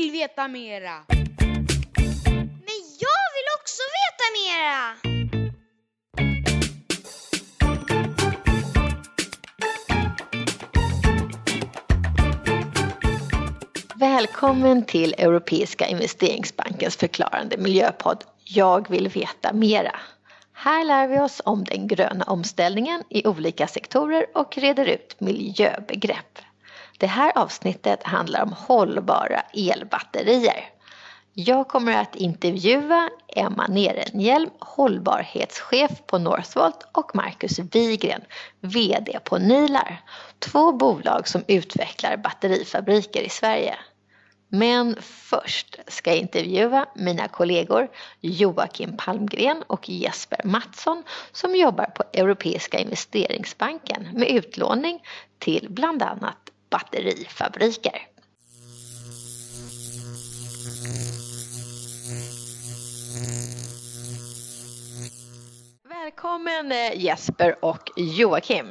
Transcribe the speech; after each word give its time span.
vill 0.00 0.10
veta 0.10 0.48
mera! 0.48 1.04
Men 2.66 2.80
jag 2.98 3.24
vill 3.34 3.48
också 3.58 3.82
veta 4.00 4.26
mera! 4.38 4.94
Välkommen 13.94 14.84
till 14.84 15.14
Europeiska 15.18 15.86
investeringsbankens 15.86 16.96
förklarande 16.96 17.56
miljöpodd 17.56 18.24
Jag 18.44 18.90
vill 18.90 19.08
veta 19.08 19.52
mera. 19.52 19.96
Här 20.52 20.84
lär 20.84 21.08
vi 21.08 21.20
oss 21.20 21.42
om 21.44 21.64
den 21.64 21.88
gröna 21.88 22.24
omställningen 22.24 23.02
i 23.08 23.26
olika 23.26 23.66
sektorer 23.66 24.26
och 24.34 24.58
reder 24.58 24.86
ut 24.86 25.20
miljöbegrepp. 25.20 26.38
Det 26.98 27.06
här 27.06 27.32
avsnittet 27.38 28.02
handlar 28.02 28.42
om 28.42 28.52
hållbara 28.52 29.40
elbatterier. 29.52 30.74
Jag 31.36 31.68
kommer 31.68 31.96
att 32.00 32.16
intervjua 32.16 33.10
Emma 33.36 33.66
Nerenhjelm, 33.66 34.50
hållbarhetschef 34.58 35.90
på 36.06 36.18
Northvolt 36.18 36.86
och 36.92 37.16
Marcus 37.16 37.58
Wigren, 37.58 38.20
VD 38.60 39.18
på 39.24 39.38
Nilar. 39.38 40.02
Två 40.38 40.72
bolag 40.72 41.28
som 41.28 41.44
utvecklar 41.48 42.16
batterifabriker 42.16 43.22
i 43.22 43.28
Sverige. 43.28 43.76
Men 44.48 44.96
först 45.00 45.78
ska 45.86 46.10
jag 46.10 46.18
intervjua 46.18 46.86
mina 46.94 47.28
kollegor 47.28 47.88
Joakim 48.20 48.96
Palmgren 48.96 49.62
och 49.66 49.88
Jesper 49.88 50.40
Mattsson 50.44 51.02
som 51.32 51.56
jobbar 51.56 51.86
på 51.86 52.04
Europeiska 52.12 52.78
investeringsbanken 52.78 54.08
med 54.12 54.28
utlåning 54.28 55.02
till 55.38 55.66
bland 55.70 56.02
annat 56.02 56.43
batterifabriker. 56.74 57.98
Välkommen 65.88 66.72
eh, 66.72 67.00
Jesper 67.00 67.64
och 67.64 67.90
Joakim. 67.96 68.66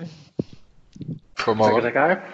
God 1.46 1.58
morgon. 1.58 1.82
Tackar, 1.82 2.10
tackar. 2.10 2.30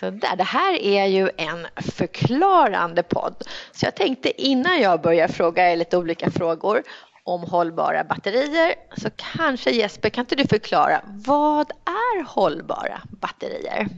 Så 0.00 0.10
där, 0.10 0.36
det 0.36 0.44
här 0.44 0.74
är 0.74 1.06
ju 1.06 1.30
en 1.36 1.66
förklarande 1.76 3.02
podd. 3.02 3.34
Så 3.72 3.86
jag 3.86 3.94
tänkte 3.94 4.42
innan 4.42 4.80
jag 4.80 5.00
börjar 5.00 5.28
fråga 5.28 5.72
er 5.72 5.76
lite 5.76 5.96
olika 5.96 6.30
frågor 6.30 6.82
om 7.24 7.42
hållbara 7.42 8.04
batterier 8.04 8.74
så 8.96 9.08
kanske 9.16 9.70
Jesper, 9.70 10.10
kan 10.10 10.22
inte 10.22 10.34
du 10.34 10.46
förklara 10.46 11.00
vad 11.06 11.70
är 11.70 12.24
hållbara 12.24 13.00
batterier? 13.20 13.88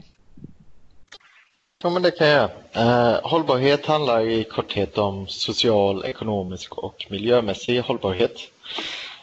Ja, 1.83 1.89
men 1.89 2.01
det 2.01 2.11
kan 2.11 2.27
jag. 2.27 2.49
Eh, 2.73 3.19
hållbarhet 3.23 3.85
handlar 3.85 4.21
i 4.21 4.43
korthet 4.43 4.97
om 4.97 5.27
social, 5.27 6.05
ekonomisk 6.05 6.77
och 6.77 7.05
miljömässig 7.09 7.79
hållbarhet. 7.81 8.37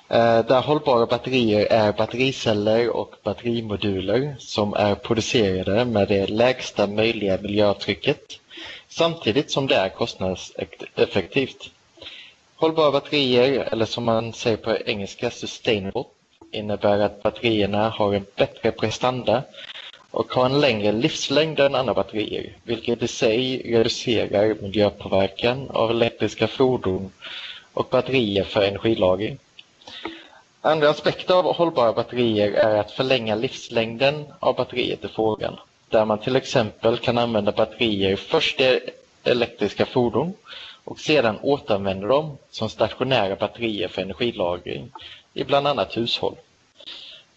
Eh, 0.09 0.47
där 0.47 0.61
hållbara 0.61 1.07
batterier 1.07 1.67
är 1.67 1.93
battericeller 1.93 2.89
och 2.91 3.15
batterimoduler 3.23 4.37
som 4.39 4.75
är 4.75 4.95
producerade 4.95 5.85
med 5.85 6.09
det 6.09 6.27
lägsta 6.27 6.87
möjliga 6.87 7.39
miljöavtrycket 7.43 8.41
samtidigt 8.89 9.51
som 9.51 9.67
det 9.67 9.75
är 9.75 9.89
kostnadseffektivt. 9.89 11.71
Hållbara 12.57 12.91
batterier, 12.91 13.69
eller 13.73 13.85
som 13.87 14.05
man 14.05 14.33
säger 14.33 14.57
på 14.57 14.77
engelska 14.87 15.31
sustainable, 15.31 16.05
innebär 16.53 16.99
att 16.99 17.23
batterierna 17.23 17.89
har 17.89 18.15
en 18.15 18.27
bättre 18.37 18.73
prestanda 18.73 19.43
och 20.11 20.33
har 20.33 20.47
en 20.47 20.61
längre 20.61 20.93
livslängd 20.93 21.61
än 21.61 21.75
andra 21.75 21.95
batterier, 21.95 22.53
vilket 22.65 23.03
i 23.03 23.09
sig 23.09 23.63
reducerar 23.73 24.55
miljöpåverkan 24.63 25.71
av 25.71 25.91
elektriska 25.91 26.47
fordon 26.49 27.11
och 27.73 27.89
batterier 27.91 28.45
för 28.45 28.63
energilagring. 28.63 29.39
Andra 30.61 30.91
aspekter 30.91 31.35
av 31.35 31.55
hållbara 31.55 31.93
batterier 31.93 32.53
är 32.53 32.79
att 32.79 32.91
förlänga 32.91 33.35
livslängden 33.35 34.25
av 34.39 34.55
batteriet 34.57 35.05
i 35.05 35.09
frågan, 35.09 35.57
där 35.89 36.05
man 36.05 36.19
till 36.19 36.37
exempel 36.37 36.99
kan 36.99 37.19
använda 37.19 37.53
batterier 37.53 38.17
först 38.17 38.61
i 38.61 38.81
elektriska 39.25 39.87
fordon 39.87 40.33
och 40.85 40.99
sedan 40.99 41.39
återanvända 41.43 42.07
dem 42.07 42.39
som 42.51 42.69
stationära 42.69 43.37
batterier 43.37 43.89
för 43.89 44.03
energilagring 44.03 44.91
i 45.35 45.45
bland 45.45 45.67
annat 45.67 45.97
hushåll. 45.97 46.37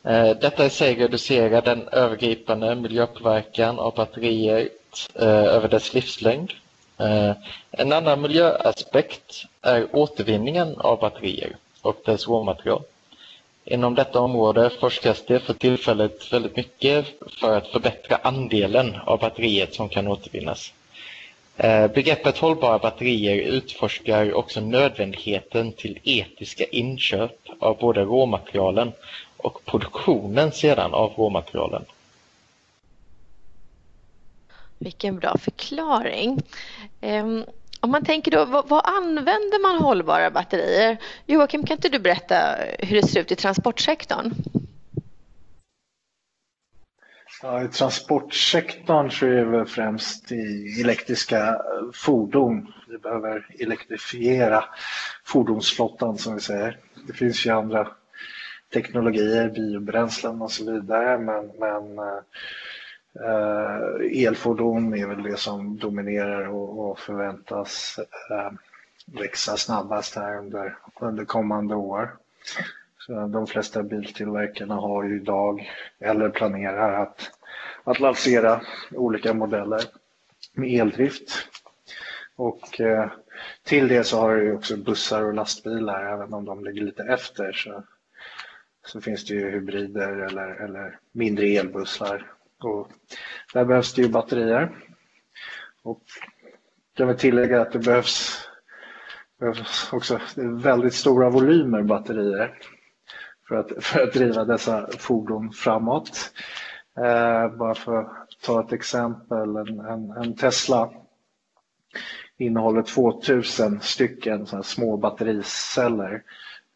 Eh, 0.06 0.30
detta 0.42 0.66
i 0.66 0.70
sig 0.70 0.96
reducerar 0.96 1.62
den 1.62 1.88
övergripande 1.88 2.76
miljöpåverkan 2.76 3.80
av 3.80 3.96
batteriet 3.96 4.72
eh, 5.16 5.28
över 5.28 5.68
dess 5.68 5.94
livslängd. 5.94 6.52
Eh, 6.98 7.32
en 7.72 7.94
annan 7.94 8.22
miljöaspekt 8.22 9.46
är 9.62 9.88
återvinningen 9.96 10.76
av 10.78 11.00
batterier 11.00 11.56
och 11.82 12.02
dess 12.06 12.28
råmaterial. 12.28 12.82
Inom 13.66 13.96
detta 13.96 14.20
område 14.20 14.70
forskas 14.80 15.26
det 15.26 15.40
för 15.40 15.54
tillfället 15.54 16.34
väldigt 16.34 16.56
mycket 16.56 17.06
för 17.40 17.58
att 17.58 17.68
förbättra 17.68 18.20
andelen 18.24 18.96
av 19.06 19.20
batteriet 19.20 19.74
som 19.74 19.90
kan 19.90 20.08
återvinnas. 20.08 20.74
Begreppet 21.94 22.38
hållbara 22.38 22.78
batterier 22.80 23.36
utforskar 23.36 24.34
också 24.34 24.62
nödvändigheten 24.62 25.72
till 25.72 26.00
etiska 26.04 26.64
inköp 26.64 27.38
av 27.60 27.78
både 27.78 28.02
råmaterialen 28.02 28.92
och 29.44 29.66
produktionen 29.66 30.52
sedan 30.52 30.94
av 30.94 31.14
råmaterialen. 31.18 31.86
Vilken 34.78 35.20
bra 35.20 35.38
förklaring. 35.38 36.42
Ehm, 37.02 37.46
om 37.80 37.92
man 37.92 38.06
tänker 38.06 38.32
då, 38.32 38.46
vad, 38.46 38.70
vad, 38.70 38.86
använder 38.86 39.62
man 39.62 39.78
hållbara 39.78 40.32
batterier? 40.32 40.98
Joakim, 41.26 41.66
kan 41.66 41.78
inte 41.78 41.90
du 41.90 42.00
berätta 42.00 42.36
hur 42.80 43.02
det 43.02 43.08
ser 43.08 43.20
ut 43.20 43.32
i 43.32 43.36
transportsektorn? 43.36 44.34
Ja, 47.42 47.64
I 47.64 47.68
transportsektorn 47.68 49.12
så 49.12 49.26
är 49.26 49.46
det 49.46 49.66
främst 49.66 50.32
i 50.32 50.82
elektriska 50.82 51.62
fordon. 51.94 52.74
Vi 52.88 52.98
behöver 52.98 53.48
elektrifiera 53.60 54.66
fordonsflottan 55.24 56.18
som 56.18 56.36
vi 56.36 56.42
säger. 56.42 56.80
Det 57.08 57.14
finns 57.14 57.46
ju 57.46 57.50
andra 57.50 57.88
teknologier, 58.74 59.50
biobränslen 59.50 60.42
och 60.42 60.52
så 60.52 60.72
vidare. 60.72 61.18
Men, 61.18 61.52
men 61.60 62.00
eh, 62.00 62.20
eh, 63.26 64.26
elfordon 64.28 64.94
är 64.94 65.08
väl 65.08 65.24
det 65.24 65.38
som 65.38 65.78
dominerar 65.78 66.48
och, 66.48 66.90
och 66.90 67.00
förväntas 67.00 68.00
eh, 68.30 68.52
växa 69.06 69.58
snabbast 69.58 70.16
här 70.16 70.38
under, 70.38 70.78
under 71.02 71.26
kommande 71.26 71.76
år. 71.76 72.16
Så 72.98 73.28
de 73.28 73.48
flesta 73.48 73.84
biltillverkarna 73.84 74.76
har 74.76 75.04
ju 75.04 75.16
idag 75.16 75.72
eller 76.00 76.30
planerar 76.30 77.02
att, 77.02 77.32
att 77.84 78.00
lansera 78.00 78.62
olika 78.92 79.34
modeller 79.34 79.82
med 80.54 80.82
eldrift. 80.82 81.32
Och 82.36 82.82
eh, 82.82 83.12
till 83.64 83.88
det 83.88 84.04
så 84.04 84.20
har 84.20 84.36
du 84.36 84.54
också 84.54 84.78
bussar 84.78 85.24
och 85.24 85.34
lastbilar, 85.34 86.14
även 86.14 86.34
om 86.34 86.46
de 86.46 86.66
ligger 86.66 86.82
lite 86.82 87.04
efter 87.04 87.52
så 87.52 87.84
så 88.86 89.02
finns 89.02 89.26
det 89.26 89.34
ju 89.34 89.52
hybrider 89.52 90.12
eller, 90.12 90.64
eller 90.66 91.00
mindre 91.12 91.46
elbussar. 91.46 92.32
Och 92.60 92.88
där 93.54 93.66
behövs 93.66 93.94
det 93.94 94.02
ju 94.02 94.10
batterier. 94.10 94.72
Och 95.84 96.04
jag 96.98 97.08
vill 97.08 97.18
tillägga 97.18 97.62
att 97.62 97.72
det 97.72 97.80
behövs, 97.80 98.48
behövs 99.40 99.94
också 99.94 100.20
väldigt 100.38 100.94
stora 100.94 101.30
volymer 101.30 101.82
batterier 101.82 102.58
för 103.48 103.56
att, 103.56 103.84
för 103.84 104.04
att 104.04 104.14
driva 104.14 104.46
dessa 104.46 104.90
fordon 104.98 105.52
framåt. 105.52 106.32
Eh, 106.98 107.56
bara 107.58 107.76
för 107.76 107.98
att 107.98 108.28
ta 108.44 108.66
ett 108.66 108.74
exempel, 108.74 109.56
en, 109.56 109.80
en, 109.80 110.12
en 110.12 110.36
Tesla 110.36 110.92
innehåller 112.38 112.82
2000 112.82 113.82
stycken 113.82 114.64
små 114.64 114.98
battericeller 114.98 116.24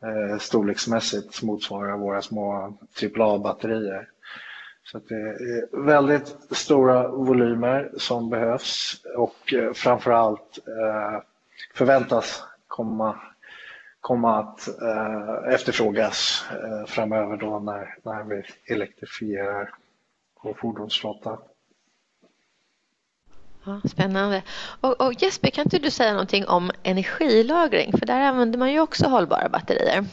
eh, 0.04 0.38
storleksmässigt 0.40 1.42
motsvarar 1.44 1.98
våra 1.98 2.22
små 2.22 2.78
AAA-batterier. 3.02 4.10
Så 4.92 5.00
det 5.00 5.16
är 5.16 5.84
väldigt 5.86 6.36
stora 6.52 7.08
volymer 7.08 7.92
som 7.98 8.30
behövs 8.30 9.02
och 9.18 9.36
framför 9.48 9.74
framförallt 9.74 10.58
eh, 10.68 11.22
förväntas 11.74 12.44
komma, 12.68 13.20
komma 14.02 14.40
att 14.40 14.68
eh, 14.82 15.54
efterfrågas 15.54 16.46
eh, 16.52 16.86
framöver 16.86 17.38
då 17.38 17.60
när, 17.60 17.96
när 18.04 18.24
vi 18.24 18.44
elektrifierar 18.74 19.74
vår 20.44 20.54
fordonsflotta. 20.54 21.38
Ja, 23.68 23.82
spännande. 23.90 24.42
Och, 24.82 25.02
och, 25.02 25.22
Jesper, 25.22 25.50
kan 25.50 25.64
inte 25.64 25.80
du 25.80 25.92
säga 25.92 26.12
någonting 26.12 26.48
om 26.48 26.72
energilagring? 26.84 27.92
För 28.00 28.06
där 28.06 28.22
använder 28.22 28.60
man 28.60 28.72
ju 28.72 28.80
också 28.80 29.06
hållbara 29.06 29.50
batterier. 29.50 30.06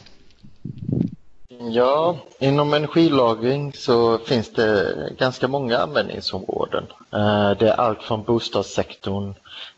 Ja, 1.71 2.17
inom 2.39 2.73
energilagring 2.73 3.73
så 3.73 4.17
finns 4.17 4.53
det 4.53 4.95
ganska 5.17 5.47
många 5.47 5.77
användningsområden. 5.77 6.83
Eh, 7.11 7.51
det 7.51 7.69
är 7.69 7.79
allt 7.79 8.03
från 8.03 8.23
bostadssektorn 8.23 9.33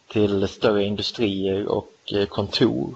till 0.08 0.48
större 0.48 0.84
industrier 0.84 1.68
och 1.68 1.92
eh, 2.14 2.26
kontor 2.26 2.96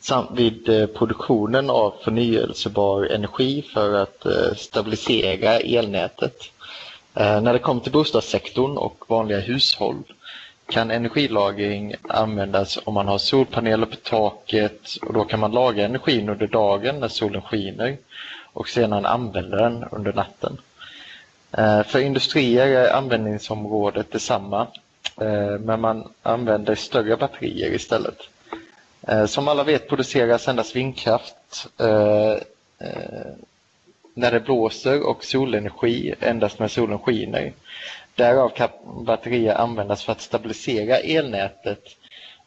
samt 0.00 0.30
vid 0.34 0.68
eh, 0.68 0.86
produktionen 0.86 1.70
av 1.70 1.94
förnyelsebar 2.04 3.04
energi 3.04 3.62
för 3.62 3.94
att 3.94 4.26
stabilisera 4.56 5.58
elnätet. 5.58 6.36
Eh, 7.16 7.40
när 7.40 7.52
det 7.52 7.58
kommer 7.58 7.80
till 7.80 7.92
bostadssektorn 7.92 8.76
och 8.76 9.04
vanliga 9.08 9.40
hushåll 9.40 10.02
kan 10.68 10.90
energilagring 10.90 11.94
användas 12.08 12.78
om 12.84 12.94
man 12.94 13.08
har 13.08 13.18
solpaneler 13.18 13.86
på 13.86 13.96
taket 13.96 14.96
och 15.02 15.12
då 15.12 15.24
kan 15.24 15.40
man 15.40 15.52
lagra 15.52 15.84
energin 15.84 16.28
under 16.28 16.46
dagen 16.46 17.00
när 17.00 17.08
solen 17.08 17.42
skiner 17.42 17.96
och 18.52 18.68
sedan 18.68 19.06
använda 19.06 19.56
den 19.56 19.84
under 19.90 20.12
natten. 20.12 20.58
Eh, 21.52 21.82
för 21.82 21.98
industrier 22.00 22.66
är 22.66 22.92
användningsområdet 22.92 24.12
detsamma 24.12 24.66
eh, 25.20 25.58
men 25.60 25.80
man 25.80 26.12
använder 26.22 26.74
större 26.74 27.16
batterier 27.16 27.74
istället. 27.74 28.18
Som 29.26 29.48
alla 29.48 29.64
vet 29.64 29.88
produceras 29.88 30.48
endast 30.48 30.76
vindkraft 30.76 31.68
när 34.16 34.30
det 34.32 34.40
blåser 34.40 35.06
och 35.06 35.24
solenergi 35.24 36.14
endast 36.20 36.58
när 36.58 36.68
solen 36.68 36.98
skiner. 36.98 37.52
Därav 38.14 38.48
kan 38.48 38.68
batterier 39.04 39.54
användas 39.54 40.04
för 40.04 40.12
att 40.12 40.20
stabilisera 40.20 40.96
elnätet 40.96 41.96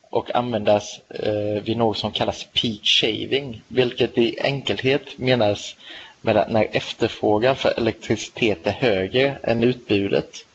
och 0.09 0.35
användas 0.35 0.99
eh, 1.09 1.63
vid 1.63 1.77
något 1.77 1.97
som 1.97 2.11
kallas 2.11 2.43
peak 2.43 2.79
shaving, 2.83 3.61
vilket 3.67 4.17
i 4.17 4.39
enkelhet 4.41 5.17
menas 5.17 5.75
med 6.21 6.37
att 6.37 6.51
när 6.51 6.67
efterfrågan 6.71 7.55
för 7.55 7.73
elektricitet 7.77 8.67
är 8.67 8.71
högre 8.71 9.37
än 9.43 9.63
utbudet 9.63 10.45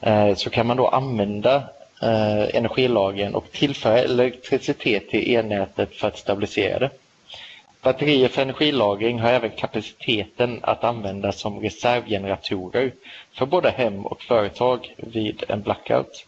eh, 0.00 0.34
så 0.34 0.50
kan 0.50 0.66
man 0.66 0.76
då 0.76 0.88
använda 0.88 1.54
eh, 2.02 2.56
energilagren 2.56 3.34
och 3.34 3.52
tillföra 3.52 3.98
elektricitet 3.98 5.08
till 5.10 5.34
elnätet 5.36 5.94
för 5.94 6.08
att 6.08 6.18
stabilisera 6.18 6.78
det. 6.78 6.90
Batterier 7.82 8.28
för 8.28 8.42
energilagring 8.42 9.20
har 9.20 9.30
även 9.30 9.50
kapaciteten 9.50 10.60
att 10.62 10.84
användas 10.84 11.40
som 11.40 11.60
reservgeneratorer 11.60 12.92
för 13.32 13.46
både 13.46 13.70
hem 13.70 14.06
och 14.06 14.22
företag 14.22 14.94
vid 14.96 15.44
en 15.48 15.62
blackout. 15.62 16.26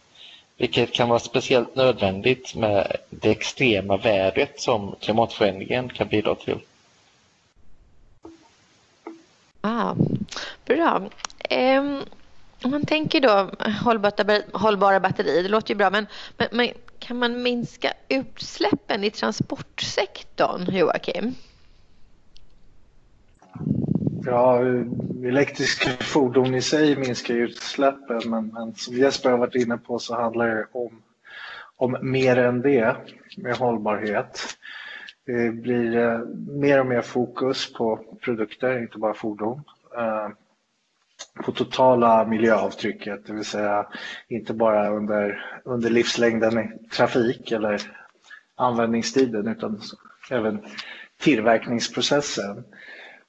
Vilket 0.57 0.93
kan 0.93 1.09
vara 1.09 1.19
speciellt 1.19 1.75
nödvändigt 1.75 2.55
med 2.55 2.97
det 3.09 3.31
extrema 3.31 3.97
vädret 3.97 4.59
som 4.59 4.95
klimatförändringen 5.01 5.89
kan 5.89 6.07
bidra 6.07 6.35
till. 6.35 6.59
Ah, 9.61 9.95
bra. 10.65 11.01
Um, 11.49 12.01
om 12.63 12.71
man 12.71 12.85
tänker 12.85 13.21
då 13.21 13.51
hållbara 14.53 14.99
batterier, 14.99 15.43
det 15.43 15.49
låter 15.49 15.69
ju 15.69 15.75
bra, 15.75 15.89
men, 15.89 16.07
men, 16.37 16.47
men, 16.51 16.69
kan 17.03 17.17
man 17.17 17.43
minska 17.43 17.93
utsläppen 18.09 19.03
i 19.03 19.11
transportsektorn, 19.11 20.75
Joakim? 20.75 21.35
Ja, 24.25 24.59
elektriska 25.23 25.89
fordon 25.89 26.55
i 26.55 26.61
sig 26.61 26.95
minskar 26.95 27.33
utsläppen, 27.33 28.21
men, 28.25 28.47
men 28.47 28.75
som 28.75 28.95
Jesper 28.95 29.31
har 29.31 29.37
varit 29.37 29.55
inne 29.55 29.77
på 29.77 29.99
så 29.99 30.15
handlar 30.15 30.47
det 30.47 30.67
om, 30.71 31.01
om 31.77 31.97
mer 32.01 32.37
än 32.37 32.61
det 32.61 32.95
med 33.37 33.57
hållbarhet. 33.57 34.41
Det 35.25 35.51
blir 35.51 35.97
eh, 35.97 36.19
mer 36.47 36.79
och 36.79 36.85
mer 36.85 37.01
fokus 37.01 37.73
på 37.73 37.99
produkter, 38.21 38.79
inte 38.81 38.97
bara 38.97 39.13
fordon. 39.13 39.61
Eh, 39.97 40.29
på 41.45 41.51
totala 41.51 42.25
miljöavtrycket, 42.25 43.25
det 43.25 43.33
vill 43.33 43.45
säga 43.45 43.87
inte 44.27 44.53
bara 44.53 44.89
under, 44.89 45.45
under 45.65 45.89
livslängden 45.89 46.59
i 46.59 46.87
trafik 46.87 47.51
eller 47.51 47.81
användningstiden 48.55 49.47
utan 49.47 49.81
även 50.31 50.65
tillverkningsprocessen. 51.19 52.63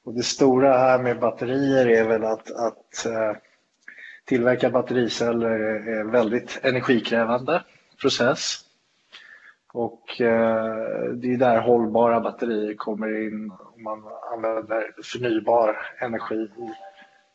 Och 0.04 0.14
det 0.14 0.22
stora 0.22 0.78
här 0.78 0.98
med 1.02 1.20
batterier 1.20 1.86
är 1.86 2.04
väl 2.08 2.24
att, 2.24 2.50
att 2.50 3.06
eh, 3.06 3.36
tillverka 4.24 4.70
battericeller 4.70 5.50
är 5.50 6.00
en 6.00 6.10
väldigt 6.10 6.60
energikrävande 6.62 7.64
process. 8.00 8.60
Och 9.72 10.20
eh, 10.20 11.12
det 11.14 11.32
är 11.32 11.36
där 11.36 11.60
hållbara 11.60 12.20
batterier 12.20 12.74
kommer 12.74 13.26
in 13.26 13.50
om 13.74 13.82
man 13.82 14.02
använder 14.32 14.94
förnybar 15.02 15.76
energi 16.00 16.34
i, 16.34 16.72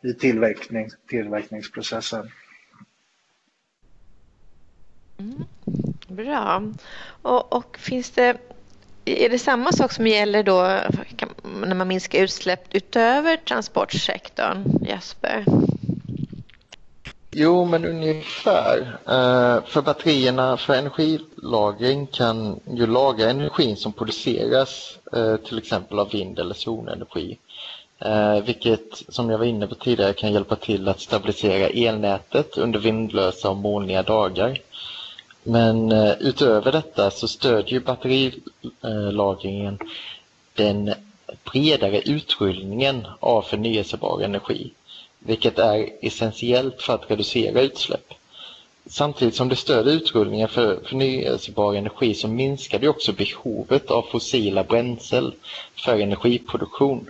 i 0.03 0.13
tillverkning, 0.13 0.89
tillverkningsprocessen. 1.07 2.31
Mm, 5.17 5.43
bra. 6.07 6.63
Och, 7.21 7.53
och, 7.53 7.77
finns 7.77 8.11
det, 8.11 8.37
är 9.05 9.29
det 9.29 9.39
samma 9.39 9.71
sak 9.71 9.91
som 9.91 10.07
gäller 10.07 10.43
då 10.43 10.79
när 11.65 11.75
man 11.75 11.87
minskar 11.87 12.19
utsläpp 12.19 12.75
utöver 12.75 13.37
transportsektorn, 13.37 14.85
Jesper? 14.85 15.45
Jo, 17.31 17.65
men 17.65 17.85
ungefär. 17.85 18.79
Uh, 18.79 19.65
för 19.65 19.81
batterierna 19.81 20.57
för 20.57 20.73
energilagring 20.73 22.07
kan 22.07 22.59
ju 22.71 22.87
lagra 22.87 23.29
energin 23.29 23.77
som 23.77 23.93
produceras 23.93 24.97
uh, 25.15 25.35
till 25.35 25.57
exempel 25.57 25.99
av 25.99 26.11
vind 26.11 26.39
eller 26.39 26.53
solenergi. 26.53 27.37
Eh, 27.99 28.43
vilket, 28.43 29.03
som 29.09 29.29
jag 29.29 29.37
var 29.37 29.45
inne 29.45 29.67
på 29.67 29.75
tidigare, 29.75 30.13
kan 30.13 30.33
hjälpa 30.33 30.55
till 30.55 30.87
att 30.87 30.99
stabilisera 31.01 31.67
elnätet 31.69 32.57
under 32.57 32.79
vindlösa 32.79 33.49
och 33.49 33.57
molniga 33.57 34.03
dagar. 34.03 34.57
Men 35.43 35.91
eh, 35.91 36.13
utöver 36.19 36.71
detta 36.71 37.11
så 37.11 37.27
stödjer 37.27 37.73
ju 37.73 37.79
batterilagringen 37.79 39.79
den 40.53 40.93
bredare 41.51 42.01
utrullningen 42.01 43.07
av 43.19 43.41
förnyelsebar 43.41 44.21
energi 44.21 44.71
vilket 45.19 45.59
är 45.59 45.89
essentiellt 46.01 46.81
för 46.81 46.93
att 46.93 47.11
reducera 47.11 47.61
utsläpp. 47.61 48.13
Samtidigt 48.85 49.35
som 49.35 49.49
det 49.49 49.55
stöder 49.55 49.91
utrullningen 49.91 50.47
för 50.47 50.79
förnyelsebar 50.85 51.73
energi 51.73 52.13
så 52.13 52.27
minskar 52.27 52.79
det 52.79 52.87
också 52.89 53.13
behovet 53.13 53.91
av 53.91 54.01
fossila 54.01 54.63
bränslen 54.63 55.31
för 55.75 55.99
energiproduktion 55.99 57.09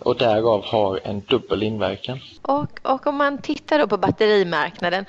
och 0.00 0.18
därav 0.18 0.64
har 0.64 1.00
en 1.04 1.20
dubbel 1.20 1.62
inverkan. 1.62 2.20
Och, 2.42 2.80
och 2.82 3.06
om 3.06 3.16
man 3.16 3.38
tittar 3.38 3.78
då 3.78 3.86
på 3.86 3.96
batterimarknaden, 3.96 5.04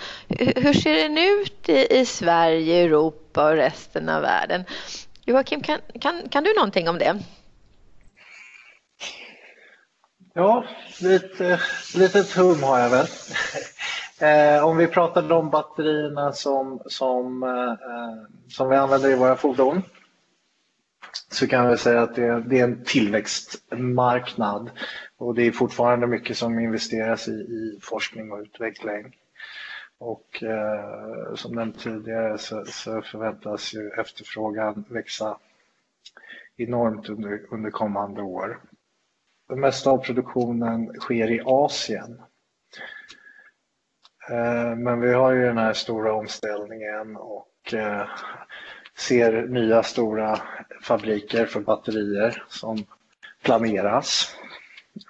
hur 0.56 0.74
ser 0.74 0.94
den 0.94 1.18
ut 1.18 1.70
i, 1.70 2.00
i 2.00 2.06
Sverige, 2.06 2.84
Europa 2.84 3.50
och 3.50 3.56
resten 3.56 4.10
av 4.10 4.22
världen? 4.22 4.66
Joakim, 5.26 5.62
kan, 5.62 5.80
kan, 6.02 6.30
kan 6.30 6.44
du 6.44 6.54
någonting 6.54 6.90
om 6.90 6.98
det? 6.98 7.20
Ja, 10.34 10.66
lite, 11.02 11.60
litet 11.96 12.32
hum 12.32 12.64
har 12.64 12.80
jag 12.80 12.90
väl. 12.90 13.08
Eh, 14.20 14.66
om 14.66 14.78
vi 14.78 14.88
pratar 14.88 15.32
om 15.32 15.50
batterierna 15.50 16.32
som, 16.32 16.82
som, 16.86 17.44
eh, 17.44 17.74
som 18.50 18.70
vi 18.70 18.76
använder 18.76 19.10
i 19.10 19.16
våra 19.16 19.36
fordon 19.36 19.82
så 21.34 21.48
kan 21.48 21.70
vi 21.70 21.78
säga 21.78 22.02
att 22.02 22.16
det, 22.16 22.42
det, 22.42 22.60
är 22.60 22.64
en 22.64 22.84
tillväxtmarknad 22.84 24.72
och 25.18 25.36
det 25.36 25.48
är 25.48 25.52
fortfarande 25.52 26.08
mycket 26.08 26.38
som 26.38 26.60
investeras 26.60 27.28
i, 27.28 27.32
i 27.32 27.80
forskning 27.82 28.32
och 28.32 28.40
utveckling. 28.40 29.16
Och 29.98 30.44
eh, 30.44 31.36
som 31.36 31.56
nämnt 31.56 31.80
tidigare 31.80 32.38
så, 32.38 32.66
så, 32.66 33.02
förväntas 33.02 33.74
ju 33.74 33.90
efterfrågan 33.90 34.86
växa 34.90 35.38
enormt 36.58 37.10
under, 37.10 37.42
under 37.50 37.70
kommande 37.70 38.22
år. 38.22 38.60
Det 39.50 39.56
mesta 39.56 39.90
av 39.90 39.98
produktionen 39.98 40.94
sker 41.00 41.32
i 41.32 41.42
Asien. 41.46 42.22
Eh, 44.30 44.76
men 44.76 45.02
vi 45.02 45.14
har 45.14 45.32
ju 45.32 45.46
den 45.46 45.58
här 45.58 45.74
stora 45.74 46.14
omställningen 46.14 47.16
och 47.16 47.74
eh, 47.74 48.08
ser 48.98 49.48
nya 49.48 49.84
stora 49.84 50.40
fabriker 50.82 51.46
för 51.46 51.60
batterier 51.60 52.44
som 52.50 52.86
planeras 53.44 54.36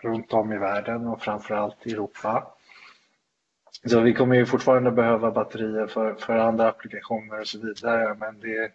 runt 0.01 0.33
om 0.33 0.53
i 0.53 0.57
världen 0.57 1.07
och 1.07 1.21
framförallt 1.21 1.87
i 1.87 1.91
Europa. 1.91 2.47
Så 3.85 3.99
vi 3.99 4.13
kommer 4.13 4.35
ju 4.35 4.45
fortfarande 4.45 4.91
behöva 4.91 5.31
batterier 5.31 5.87
för, 5.87 6.15
för 6.15 6.37
andra 6.37 6.67
applikationer 6.67 7.39
och 7.39 7.47
så 7.47 7.59
vidare 7.59 8.15
men 8.19 8.39
det, 8.39 8.71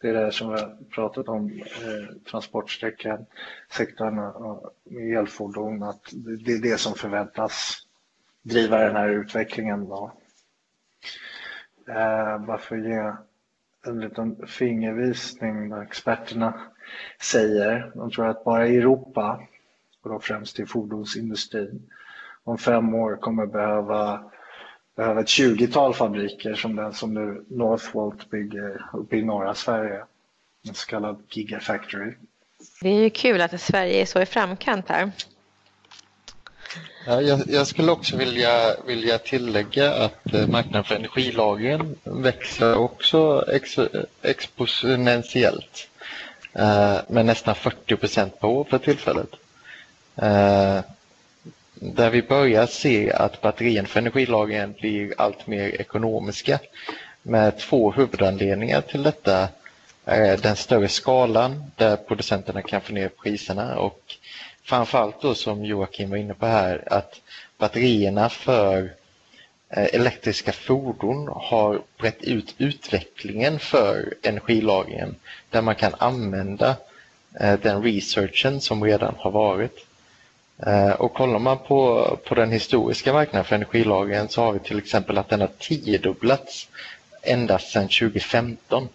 det 0.00 0.08
är 0.08 0.14
det 0.14 0.32
som 0.32 0.52
vi 0.52 0.60
har 0.60 0.76
pratat 0.90 1.28
om, 1.28 1.50
eh, 1.60 2.30
transportsträckan, 2.30 3.26
sektorn 3.70 4.14
med 4.84 5.18
elfordon, 5.18 5.82
att 5.82 6.02
det 6.12 6.52
är 6.52 6.62
det 6.62 6.80
som 6.80 6.94
förväntas 6.94 7.76
driva 8.42 8.78
den 8.78 8.96
här 8.96 9.08
utvecklingen. 9.08 9.88
Då. 9.88 10.12
Eh, 11.88 12.38
bara 12.38 12.58
för 12.58 12.78
att 12.78 12.84
ge 12.84 13.12
en 13.86 14.00
liten 14.00 14.46
fingervisning 14.46 15.68
där 15.68 15.82
experterna 15.82 16.60
säger. 17.20 17.90
De 17.94 18.10
tror 18.10 18.26
att 18.28 18.44
bara 18.44 18.68
i 18.68 18.76
Europa, 18.76 19.40
och 20.02 20.10
då 20.10 20.20
främst 20.20 20.60
i 20.60 20.66
fordonsindustrin, 20.66 21.90
om 22.44 22.58
fem 22.58 22.94
år 22.94 23.16
kommer 23.16 23.46
behöva 23.46 24.30
behöva 24.96 25.20
ett 25.20 25.26
20-tal 25.26 25.94
fabriker 25.94 26.54
som 26.54 26.76
den 26.76 26.92
som 26.92 27.14
nu 27.14 27.44
Northvolt 27.48 28.30
bygger 28.30 28.86
uppe 28.92 29.16
i 29.16 29.22
norra 29.22 29.54
Sverige. 29.54 30.04
En 30.68 30.74
så 30.74 30.86
kallad 30.86 31.22
gigafactory. 31.30 32.14
Det 32.80 32.88
är 32.88 33.02
ju 33.02 33.10
kul 33.10 33.40
att 33.40 33.60
Sverige 33.60 34.02
är 34.02 34.06
så 34.06 34.20
i 34.22 34.26
framkant 34.26 34.88
här. 34.88 35.12
Ja, 37.06 37.20
jag, 37.22 37.40
jag, 37.48 37.66
skulle 37.66 37.92
också 37.92 38.16
vilja, 38.16 38.76
vilja 38.86 39.18
tillägga 39.18 39.94
att 39.94 40.34
eh, 40.34 40.46
marknaden 40.46 40.84
för 40.84 40.94
energilagren 40.94 41.94
växer 42.04 42.74
också 42.74 43.44
ex, 43.52 43.78
exponentiellt 44.22 45.88
eh, 46.52 46.96
med 47.08 47.26
nästan 47.26 47.54
40 47.54 47.96
procent 47.96 48.40
per 48.40 48.48
år 48.48 48.64
för 48.64 48.78
tillfället. 48.78 49.28
Eh, 50.16 50.80
där 51.74 52.10
vi 52.10 52.22
börjar 52.22 52.66
se 52.66 53.12
att 53.12 53.40
batterien 53.40 53.86
för 53.86 54.00
energilagringen 54.00 54.74
blir 54.80 55.14
allt 55.18 55.46
mer 55.46 55.68
ekonomiska 55.68 56.58
med 57.22 57.58
två 57.58 57.92
huvudanledningar 57.92 58.80
till 58.80 59.02
detta. 59.02 59.48
Eh, 60.06 60.40
den 60.40 60.56
större 60.56 60.88
skalan 60.88 61.70
där 61.76 61.96
producenterna 61.96 62.62
kan 62.62 62.80
få 62.80 62.92
ner 62.92 63.08
priserna 63.08 63.78
och 63.78 64.00
framförallt 64.64 65.20
då 65.20 65.34
som 65.34 65.64
Joakim 65.64 66.10
var 66.10 66.16
inne 66.16 66.34
på 66.34 66.46
här 66.46 66.82
att 66.86 67.20
batterierna 67.58 68.28
för 68.28 68.94
eh, 69.68 69.84
elektriska 69.94 70.52
fordon 70.52 71.28
har 71.34 71.82
brett 71.98 72.22
ut 72.22 72.54
utvecklingen 72.58 73.58
för 73.58 74.14
energilagringen 74.22 75.14
där 75.50 75.62
man 75.62 75.74
kan 75.74 75.94
använda 75.98 76.76
eh, 77.40 77.58
den 77.60 77.82
researchen 77.82 78.60
som 78.60 78.84
redan 78.84 79.14
har 79.18 79.30
varit. 79.30 79.86
Eh, 80.66 80.90
och 80.90 81.14
kollar 81.14 81.38
man 81.38 81.58
på, 81.58 82.08
på 82.28 82.34
den 82.34 82.50
historiska 82.50 83.12
marknaden 83.12 83.44
för 83.44 83.54
energilagringen 83.56 84.28
så 84.28 84.42
har 84.42 84.52
vi 84.52 84.58
till 84.58 84.78
exempel 84.78 85.18
att 85.18 85.28
den 85.28 85.40
har 85.40 85.50
tiodubblats 85.58 86.68
endast 87.22 87.70
sedan 87.72 87.88
2015. 87.88 88.88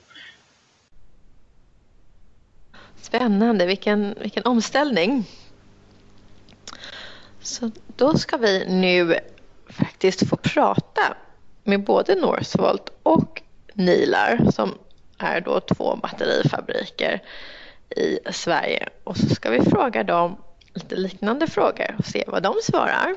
Spännande, 3.01 3.65
vilken, 3.65 4.15
vilken 4.21 4.43
omställning. 4.45 5.25
Så 7.41 7.71
då 7.95 8.17
ska 8.17 8.37
vi 8.37 8.65
nu 8.65 9.19
faktiskt 9.69 10.29
få 10.29 10.35
prata 10.35 11.17
med 11.63 11.83
både 11.83 12.15
Northvolt 12.15 12.89
och 13.03 13.41
Nilar 13.73 14.51
som 14.51 14.73
är 15.17 15.41
då 15.41 15.59
två 15.59 15.95
batterifabriker 15.95 17.21
i 17.95 18.19
Sverige. 18.31 18.89
Och 19.03 19.17
så 19.17 19.29
ska 19.29 19.49
vi 19.49 19.61
fråga 19.61 20.03
dem 20.03 20.37
lite 20.73 20.95
liknande 20.95 21.47
frågor 21.47 21.95
och 21.99 22.05
se 22.05 22.23
vad 22.27 22.43
de 22.43 22.53
svarar. 22.63 23.15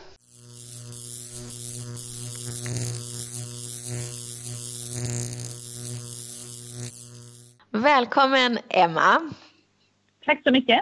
Välkommen 7.71 8.59
Emma! 8.69 9.31
Tack 10.25 10.43
så 10.43 10.51
mycket! 10.51 10.81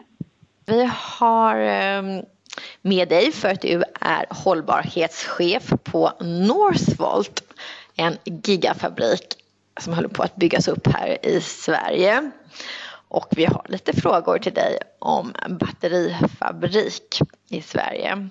Vi 0.66 0.90
har 0.94 1.56
ehm, 1.56 2.22
med 2.82 3.08
dig 3.08 3.32
för 3.32 3.48
att 3.48 3.60
du 3.60 3.84
är 4.00 4.26
hållbarhetschef 4.30 5.72
på 5.84 6.12
Northvolt, 6.20 7.42
en 7.96 8.16
gigafabrik 8.24 9.26
som 9.80 9.94
håller 9.94 10.08
på 10.08 10.22
att 10.22 10.36
byggas 10.36 10.68
upp 10.68 10.86
här 10.86 11.26
i 11.26 11.40
Sverige. 11.40 12.30
Och 13.08 13.26
vi 13.30 13.44
har 13.44 13.66
lite 13.68 14.00
frågor 14.00 14.38
till 14.38 14.54
dig 14.54 14.78
om 14.98 15.32
batterifabrik 15.48 17.20
i 17.48 17.62
Sverige. 17.62 18.28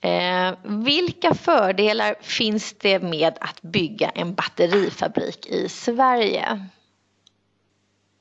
Eh, 0.00 0.54
vilka 0.64 1.34
fördelar 1.34 2.14
finns 2.20 2.72
det 2.72 3.02
med 3.02 3.38
att 3.40 3.62
bygga 3.62 4.08
en 4.08 4.34
batterifabrik 4.34 5.46
i 5.46 5.68
Sverige? 5.68 6.66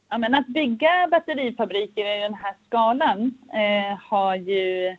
Ja, 0.09 0.17
men 0.17 0.35
att 0.35 0.47
bygga 0.47 1.07
batterifabriker 1.11 2.17
i 2.17 2.19
den 2.19 2.33
här 2.33 2.55
skalan 2.67 3.33
eh, 3.53 3.99
har 4.09 4.35
ju 4.35 4.97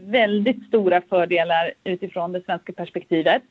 väldigt 0.00 0.66
stora 0.66 1.00
fördelar 1.00 1.72
utifrån 1.84 2.32
det 2.32 2.44
svenska 2.44 2.72
perspektivet. 2.72 3.42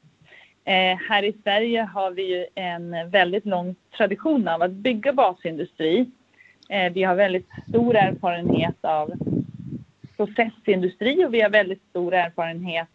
Eh, 0.65 0.97
här 1.09 1.23
i 1.23 1.33
Sverige 1.43 1.81
har 1.81 2.11
vi 2.11 2.35
ju 2.35 2.45
en 2.55 3.09
väldigt 3.09 3.45
lång 3.45 3.75
tradition 3.97 4.47
av 4.47 4.61
att 4.61 4.71
bygga 4.71 5.13
basindustri. 5.13 6.05
Eh, 6.69 6.93
vi 6.93 7.03
har 7.03 7.15
väldigt 7.15 7.49
stor 7.69 7.95
erfarenhet 7.95 8.75
av 8.81 9.11
processindustri 10.17 11.25
och 11.25 11.33
vi 11.33 11.41
har 11.41 11.49
väldigt 11.49 11.83
stor 11.89 12.13
erfarenhet 12.13 12.87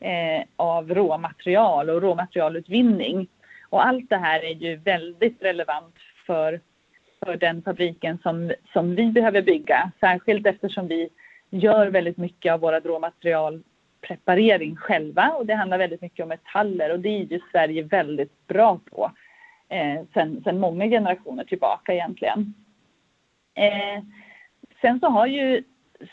eh, 0.00 0.44
av 0.56 0.94
råmaterial 0.94 1.90
och 1.90 2.02
råmaterialutvinning. 2.02 3.28
Och 3.70 3.86
allt 3.86 4.10
det 4.10 4.16
här 4.16 4.44
är 4.44 4.54
ju 4.54 4.76
väldigt 4.76 5.42
relevant 5.42 5.94
för, 6.26 6.60
för 7.24 7.36
den 7.36 7.62
fabriken 7.62 8.18
som, 8.22 8.52
som 8.72 8.94
vi 8.94 9.06
behöver 9.06 9.42
bygga, 9.42 9.90
särskilt 10.00 10.46
eftersom 10.46 10.88
vi 10.88 11.08
gör 11.54 11.86
väldigt 11.86 12.16
mycket 12.16 12.52
av 12.52 12.60
våra 12.60 12.80
råmaterialpreparering 12.80 14.76
själva 14.76 15.30
och 15.30 15.46
det 15.46 15.54
handlar 15.54 15.78
väldigt 15.78 16.00
mycket 16.00 16.22
om 16.22 16.28
metaller 16.28 16.92
och 16.92 17.00
det 17.00 17.08
är 17.08 17.24
ju 17.24 17.40
Sverige 17.52 17.82
väldigt 17.82 18.46
bra 18.46 18.80
på 18.90 19.10
eh, 19.68 20.00
sen, 20.14 20.40
sen 20.44 20.58
många 20.58 20.86
generationer 20.86 21.44
tillbaka 21.44 21.92
egentligen. 21.92 22.54
Eh, 23.54 24.02
sen 24.80 25.00
så 25.00 25.06
har 25.06 25.26
ju 25.26 25.62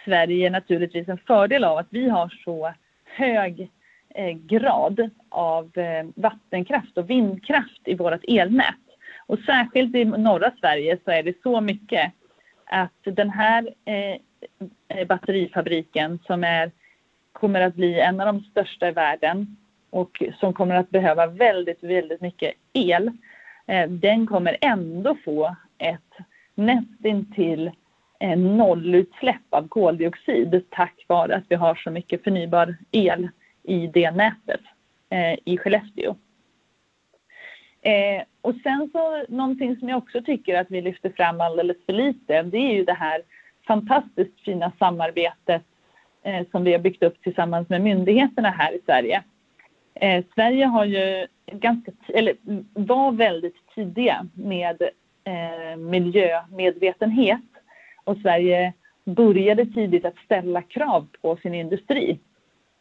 Sverige 0.05 0.49
naturligtvis 0.49 1.07
en 1.07 1.17
fördel 1.17 1.63
av 1.63 1.77
att 1.77 1.87
vi 1.89 2.09
har 2.09 2.41
så 2.45 2.73
hög 3.05 3.69
eh, 4.09 4.31
grad 4.31 5.09
av 5.29 5.77
eh, 5.77 6.05
vattenkraft 6.15 6.97
och 6.97 7.09
vindkraft 7.09 7.81
i 7.85 7.95
vårt 7.95 8.23
elnät. 8.27 8.75
Och 9.27 9.39
särskilt 9.39 9.95
i 9.95 10.05
norra 10.05 10.51
Sverige 10.59 10.97
så 11.05 11.11
är 11.11 11.23
det 11.23 11.41
så 11.43 11.61
mycket 11.61 12.13
att 12.65 12.99
den 13.03 13.29
här 13.29 13.73
Eh, 13.85 14.17
Eh, 14.87 15.07
batterifabriken 15.07 16.19
som 16.25 16.43
är, 16.43 16.71
kommer 17.31 17.61
att 17.61 17.75
bli 17.75 17.99
en 17.99 18.19
av 18.19 18.25
de 18.25 18.39
största 18.39 18.87
i 18.87 18.91
världen 18.91 19.57
och 19.89 20.23
som 20.39 20.53
kommer 20.53 20.75
att 20.75 20.89
behöva 20.89 21.27
väldigt, 21.27 21.83
väldigt 21.83 22.21
mycket 22.21 22.53
el. 22.73 23.11
Eh, 23.67 23.89
den 23.89 24.27
kommer 24.27 24.57
ändå 24.61 25.17
få 25.25 25.55
ett 25.77 26.25
nästintill 26.55 27.71
eh, 28.19 28.39
nollutsläpp 28.39 29.45
av 29.49 29.67
koldioxid 29.67 30.63
tack 30.69 31.05
vare 31.07 31.35
att 31.35 31.43
vi 31.49 31.55
har 31.55 31.75
så 31.75 31.91
mycket 31.91 32.23
förnybar 32.23 32.75
el 32.91 33.29
i 33.63 33.87
det 33.87 34.11
nätet 34.11 34.61
i 35.45 35.57
Skellefteå. 35.57 36.15
och 38.41 38.55
sen 38.63 38.89
så 38.91 39.25
någonting 39.29 39.77
som 39.77 39.89
jag 39.89 39.97
också 39.97 40.21
tycker 40.21 40.59
att 40.59 40.71
vi 40.71 40.81
lyfter 40.81 41.09
fram 41.09 41.41
alldeles 41.41 41.77
för 41.85 41.93
lite, 41.93 42.43
det 42.43 42.57
är 42.57 42.73
ju 42.73 42.83
det 42.85 42.93
här 42.93 43.21
fantastiskt 43.67 44.39
fina 44.45 44.71
samarbetet 44.79 45.61
eh, 46.23 46.47
som 46.51 46.63
vi 46.63 46.71
har 46.71 46.79
byggt 46.79 47.03
upp 47.03 47.21
tillsammans 47.23 47.69
med 47.69 47.81
myndigheterna 47.81 48.49
här 48.49 48.73
i 48.73 48.79
Sverige. 48.85 49.23
Eh, 49.93 50.23
Sverige 50.35 50.65
har 50.65 50.85
ju 50.85 51.27
ganska, 51.51 51.91
eller 52.07 52.35
var 52.73 53.11
väldigt 53.11 53.55
tidiga 53.75 54.25
med 54.33 54.81
eh, 55.23 55.77
miljömedvetenhet 55.77 57.41
och 58.03 58.17
Sverige 58.17 58.73
började 59.05 59.65
tidigt 59.65 60.05
att 60.05 60.17
ställa 60.25 60.61
krav 60.61 61.07
på 61.21 61.37
sin 61.37 61.53
industri. 61.53 62.19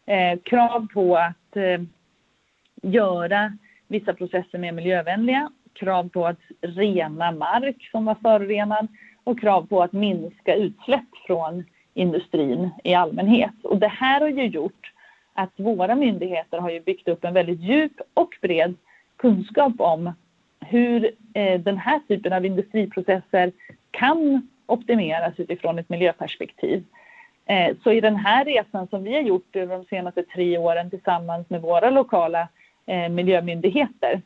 Eh, 0.07 0.39
krav 0.41 0.89
på 0.95 1.17
att 1.17 1.57
eh, 1.57 1.81
göra 2.83 3.53
vissa 3.89 4.15
processer 4.15 4.59
mer 4.59 4.73
miljövänliga, 4.73 5.51
krav 5.73 6.09
på 6.09 6.27
att 6.27 6.41
rena 6.61 7.33
mark 7.33 7.89
som 7.91 8.05
var 8.05 8.15
förorenad 8.15 8.89
och 9.31 9.41
krav 9.41 9.67
på 9.67 9.83
att 9.83 9.93
minska 9.93 10.55
utsläpp 10.55 11.17
från 11.27 11.65
industrin 11.95 12.71
i 12.85 12.95
allmänhet. 12.95 13.55
Och 13.65 13.79
det 13.79 13.89
här 13.89 14.21
har 14.21 14.29
ju 14.29 14.47
gjort 14.47 14.93
att 15.35 15.51
våra 15.57 15.95
myndigheter 15.95 16.59
har 16.59 16.71
ju 16.71 16.81
byggt 16.81 17.09
upp 17.09 17.25
en 17.25 17.35
väldigt 17.35 17.61
djup 17.61 18.01
och 18.15 18.39
bred 18.43 18.75
kunskap 19.17 19.73
om 19.79 20.13
hur 20.61 21.11
eh, 21.35 21.61
den 21.61 21.79
här 21.79 22.01
typen 22.09 22.33
av 22.33 22.45
industriprocesser 22.45 23.53
kan 23.91 24.49
optimeras 24.67 25.35
utifrån 25.37 25.79
ett 25.79 25.89
miljöperspektiv. 25.89 26.85
Eh, 27.47 27.77
så 27.83 27.93
i 27.93 28.01
den 28.01 28.17
här 28.17 28.45
resan 28.45 28.89
som 28.89 29.05
vi 29.05 29.15
har 29.15 29.23
gjort 29.23 29.57
över 29.57 29.77
de 29.77 29.85
senaste 29.85 30.23
tre 30.23 30.59
åren 30.59 30.91
tillsammans 30.91 31.51
med 31.51 31.63
våra 31.63 31.91
lokala 31.91 32.49
eh, 32.87 33.09
miljömyndigheter 33.09 34.23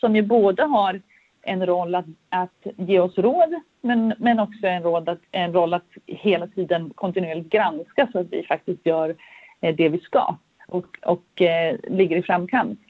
som 0.00 0.16
ju 0.16 0.22
både 0.22 0.62
har 0.62 1.00
en 1.42 1.66
roll 1.66 1.94
att, 1.94 2.06
att 2.28 2.66
ge 2.76 3.00
oss 3.00 3.18
råd 3.18 3.60
men, 3.80 4.14
men 4.18 4.40
också 4.40 4.66
en, 4.66 4.82
roll, 4.82 5.08
att, 5.08 5.20
en 5.30 5.52
roll 5.52 5.74
att 5.74 5.88
hela 6.06 6.46
tiden 6.46 6.90
kontinuerligt 6.94 7.50
granska 7.50 8.08
så 8.12 8.18
att 8.18 8.26
vi 8.30 8.42
faktiskt 8.42 8.86
gör 8.86 9.16
eh, 9.60 9.74
det 9.74 9.88
vi 9.88 9.98
ska 9.98 10.36
och, 10.68 10.86
och 11.02 11.42
eh, 11.42 11.76
ligger 11.88 12.16
i 12.16 12.22
framkant. 12.22 12.80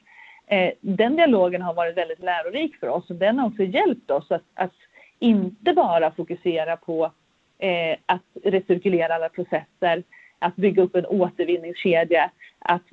Eh, 0.47 0.71
den 0.81 1.15
dialogen 1.15 1.61
har 1.61 1.73
varit 1.73 1.97
väldigt 1.97 2.23
lärorik 2.23 2.75
för 2.75 2.87
oss 2.87 3.09
och 3.09 3.15
den 3.15 3.39
har 3.39 3.47
också 3.47 3.63
hjälpt 3.63 4.11
oss 4.11 4.31
att, 4.31 4.43
att 4.53 4.73
inte 5.19 5.73
bara 5.73 6.11
fokusera 6.11 6.77
på 6.77 7.11
eh, 7.59 7.97
att 8.05 8.21
recirkulera 8.43 9.15
alla 9.15 9.29
processer, 9.29 10.03
att 10.39 10.55
bygga 10.55 10.83
upp 10.83 10.95
en 10.95 11.05
återvinningskedja, 11.05 12.31
att 12.59 12.83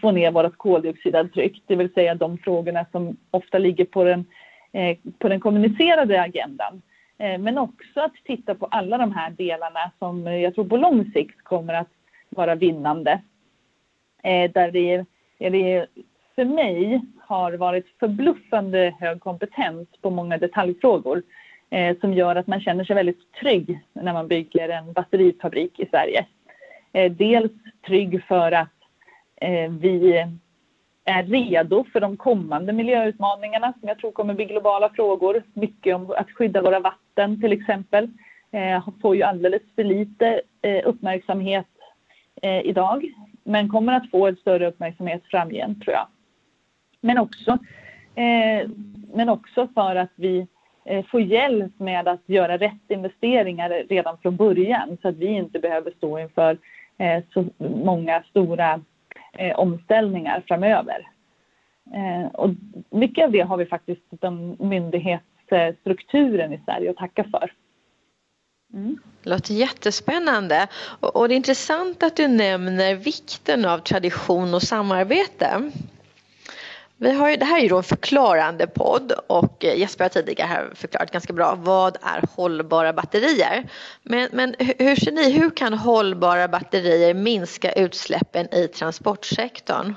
få 0.00 0.10
ner 0.10 0.30
vårt 0.30 0.56
koldioxidavtryck, 0.56 1.62
det 1.66 1.76
vill 1.76 1.92
säga 1.92 2.14
de 2.14 2.38
frågorna 2.38 2.86
som 2.92 3.16
ofta 3.30 3.58
ligger 3.58 3.84
på 3.84 4.04
den, 4.04 4.24
eh, 4.72 4.96
på 5.18 5.28
den 5.28 5.40
kommunicerade 5.40 6.22
agendan. 6.22 6.82
Eh, 7.20 7.38
men 7.38 7.58
också 7.58 8.00
att 8.00 8.14
titta 8.24 8.54
på 8.54 8.66
alla 8.66 8.98
de 8.98 9.12
här 9.12 9.30
delarna 9.30 9.90
som 9.98 10.26
jag 10.26 10.54
tror 10.54 10.64
på 10.64 10.76
lång 10.76 11.12
sikt 11.12 11.44
kommer 11.44 11.74
att 11.74 11.88
vara 12.28 12.54
vinnande. 12.54 13.20
Eh, 14.22 14.50
där 14.50 14.70
det, 14.70 15.04
det 15.38 15.86
för 16.34 16.44
mig 16.44 17.00
har 17.26 17.52
varit 17.52 17.86
förbluffande 17.98 18.94
hög 19.00 19.20
kompetens 19.20 19.88
på 20.00 20.10
många 20.10 20.38
detaljfrågor 20.38 21.22
eh, 21.70 21.96
som 22.00 22.14
gör 22.14 22.36
att 22.36 22.46
man 22.46 22.60
känner 22.60 22.84
sig 22.84 22.96
väldigt 22.96 23.32
trygg 23.32 23.80
när 23.92 24.12
man 24.12 24.28
bygger 24.28 24.68
en 24.68 24.92
batterifabrik 24.92 25.80
i 25.80 25.86
Sverige. 25.86 26.26
Dels 27.10 27.52
trygg 27.86 28.24
för 28.24 28.52
att 28.52 28.68
vi 29.80 30.24
är 31.04 31.22
redo 31.22 31.84
för 31.92 32.00
de 32.00 32.16
kommande 32.16 32.72
miljöutmaningarna 32.72 33.74
som 33.80 33.88
jag 33.88 33.98
tror 33.98 34.12
kommer 34.12 34.34
bli 34.34 34.44
globala 34.44 34.90
frågor. 34.90 35.42
Mycket 35.54 35.96
om 35.96 36.10
att 36.10 36.30
skydda 36.30 36.62
våra 36.62 36.80
vatten 36.80 37.09
till 37.40 37.52
exempel. 37.52 38.08
Eh, 38.52 38.88
får 39.02 39.16
ju 39.16 39.22
alldeles 39.22 39.62
för 39.74 39.84
lite 39.84 40.40
eh, 40.62 40.82
uppmärksamhet 40.84 41.66
eh, 42.42 42.60
idag 42.60 43.12
men 43.44 43.68
kommer 43.68 43.92
att 43.92 44.10
få 44.10 44.26
en 44.26 44.36
större 44.36 44.68
uppmärksamhet 44.68 45.22
framgent 45.24 45.82
tror 45.82 45.94
jag. 45.94 46.06
Men 47.00 47.18
också, 47.18 47.50
eh, 48.14 48.68
men 49.14 49.28
också 49.28 49.68
för 49.74 49.96
att 49.96 50.12
vi 50.14 50.46
eh, 50.84 51.04
får 51.06 51.20
hjälp 51.20 51.78
med 51.78 52.08
att 52.08 52.22
göra 52.26 52.58
rätt 52.58 52.84
investeringar 52.88 53.84
redan 53.88 54.18
från 54.18 54.36
början 54.36 54.98
så 55.02 55.08
att 55.08 55.16
vi 55.16 55.26
inte 55.26 55.58
behöver 55.58 55.90
stå 55.90 56.18
inför 56.18 56.58
eh, 56.98 57.24
så 57.32 57.44
många 57.84 58.22
stora 58.22 58.80
eh, 59.32 59.58
omställningar 59.58 60.42
framöver. 60.46 61.08
Eh, 61.94 62.26
och 62.32 62.50
mycket 62.90 63.24
av 63.24 63.32
det 63.32 63.40
har 63.40 63.56
vi 63.56 63.66
faktiskt 63.66 64.02
de 64.10 64.56
myndigheter 64.58 65.29
strukturen 65.80 66.52
i 66.52 66.60
Sverige 66.64 66.90
att 66.90 66.96
tacka 66.96 67.24
för. 67.24 67.52
Mm. 68.72 68.98
Det 69.22 69.30
låter 69.30 69.54
jättespännande 69.54 70.66
och, 71.00 71.16
och 71.16 71.28
det 71.28 71.34
är 71.34 71.36
intressant 71.36 72.02
att 72.02 72.16
du 72.16 72.28
nämner 72.28 72.94
vikten 72.94 73.64
av 73.64 73.78
tradition 73.78 74.54
och 74.54 74.62
samarbete. 74.62 75.70
Vi 77.02 77.12
har 77.12 77.30
ju, 77.30 77.36
det 77.36 77.44
här 77.44 77.58
är 77.58 77.62
ju 77.62 77.68
då 77.68 77.76
en 77.76 77.82
förklarande 77.82 78.66
podd 78.66 79.12
och 79.26 79.64
eh, 79.64 79.78
Jesper 79.78 80.04
har 80.04 80.08
tidigare 80.08 80.74
förklarat 80.74 81.10
ganska 81.10 81.32
bra 81.32 81.54
vad 81.54 81.96
är 82.02 82.22
hållbara 82.36 82.92
batterier. 82.92 83.70
Men, 84.02 84.28
men 84.32 84.54
hur 84.58 84.96
ser 84.96 85.12
ni, 85.12 85.30
hur 85.30 85.50
kan 85.50 85.74
hållbara 85.74 86.48
batterier 86.48 87.14
minska 87.14 87.72
utsläppen 87.72 88.54
i 88.54 88.68
transportsektorn? 88.68 89.94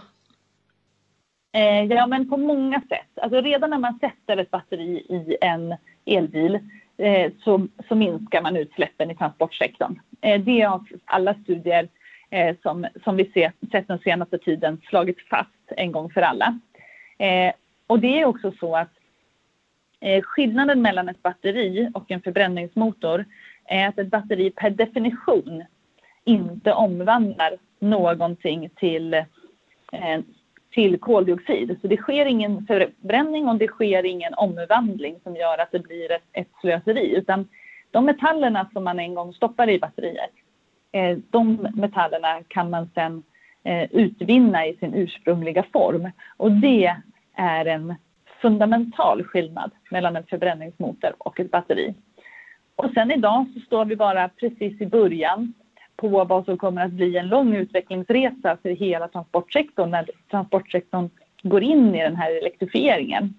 Eh, 1.56 1.84
ja, 1.84 2.08
men 2.08 2.30
på 2.30 2.38
många 2.38 2.82
sätt. 2.90 3.20
Alltså 3.22 3.42
redan 3.42 3.70
när 3.70 3.78
man 3.78 4.00
sätter 4.00 4.38
ett 4.38 4.52
batteri 4.52 4.98
i 5.10 5.38
en 5.42 5.76
elbil 6.06 6.60
eh, 6.98 7.32
så, 7.44 7.68
så 7.88 7.96
minskar 7.96 8.42
man 8.42 8.58
utsläppen 8.58 9.12
i 9.12 9.16
transportsektorn. 9.16 10.00
Eh, 10.22 10.42
det 10.42 10.62
har 10.62 10.82
alla 11.06 11.34
studier 11.34 11.88
eh, 12.30 12.56
som, 12.62 12.88
som 13.04 13.16
vi 13.16 13.32
ser, 13.34 13.52
sett 13.72 13.88
den 13.88 14.00
senaste 14.00 14.38
tiden 14.38 14.82
slagit 14.90 15.22
fast 15.30 15.50
en 15.68 15.92
gång 15.92 16.10
för 16.10 16.22
alla. 16.22 16.60
Eh, 17.18 17.54
och 17.88 18.00
det 18.00 18.22
är 18.22 18.26
också 18.26 18.52
så 18.60 18.76
att 18.76 18.92
eh, 20.00 20.22
skillnaden 20.24 20.82
mellan 20.82 21.10
ett 21.10 21.24
batteri 21.24 21.90
och 21.94 22.12
en 22.12 22.22
förbränningsmotor 22.22 23.26
är 23.66 23.88
att 23.88 24.00
ett 24.00 24.12
batteri 24.12 24.50
per 24.50 24.70
definition 24.70 25.64
inte 26.26 26.74
omvandlar 26.74 27.58
någonting 27.80 28.70
till, 28.76 29.14
eh, 29.14 30.20
till 30.74 31.00
koldioxid. 31.00 31.78
Så 31.82 31.88
det 31.88 31.98
sker 31.98 32.26
ingen 32.26 32.66
förbränning 32.66 33.48
och 33.48 33.56
det 33.56 33.68
sker 33.68 34.06
ingen 34.06 34.34
omvandling 34.34 35.20
som 35.24 35.36
gör 35.36 35.58
att 35.58 35.72
det 35.72 35.80
blir 35.80 36.12
ett, 36.12 36.24
ett 36.34 36.50
slöseri. 36.62 37.16
Utan 37.16 37.48
de 37.92 38.06
metallerna 38.06 38.70
som 38.74 38.84
man 38.84 39.00
en 39.00 39.16
gång 39.16 39.34
stoppar 39.34 39.70
i 39.70 39.80
batteriet, 39.80 40.32
eh, 40.92 41.18
de 41.30 41.68
metallerna 41.76 42.44
kan 42.48 42.70
man 42.70 42.90
sen 42.94 43.24
eh, 43.64 43.84
utvinna 43.92 44.68
i 44.68 44.76
sin 44.76 44.94
ursprungliga 44.94 45.64
form. 45.74 46.12
Och 46.38 46.52
det 46.52 46.96
är 47.36 47.66
en 47.66 47.96
fundamental 48.42 49.24
skillnad 49.24 49.72
mellan 49.92 50.16
en 50.16 50.26
förbränningsmotor 50.26 51.16
och 51.18 51.40
ett 51.40 51.52
batteri. 51.52 51.96
Och 52.76 52.92
sen 52.94 53.12
idag 53.12 53.46
så 53.54 53.60
står 53.60 53.86
vi 53.86 53.96
bara 53.96 54.30
precis 54.30 54.82
i 54.82 54.86
början 54.86 55.54
på 55.96 56.24
vad 56.24 56.46
som 56.46 56.58
kommer 56.58 56.86
att 56.86 56.92
bli 56.92 57.18
en 57.18 57.28
lång 57.28 57.56
utvecklingsresa 57.56 58.58
för 58.62 58.70
hela 58.70 59.08
transportsektorn 59.08 59.92
när 59.92 60.10
transportsektorn 60.32 61.10
går 61.44 61.64
in 61.64 61.96
i 61.96 62.04
den 62.04 62.16
här 62.16 62.32
elektrifieringen. 62.32 63.34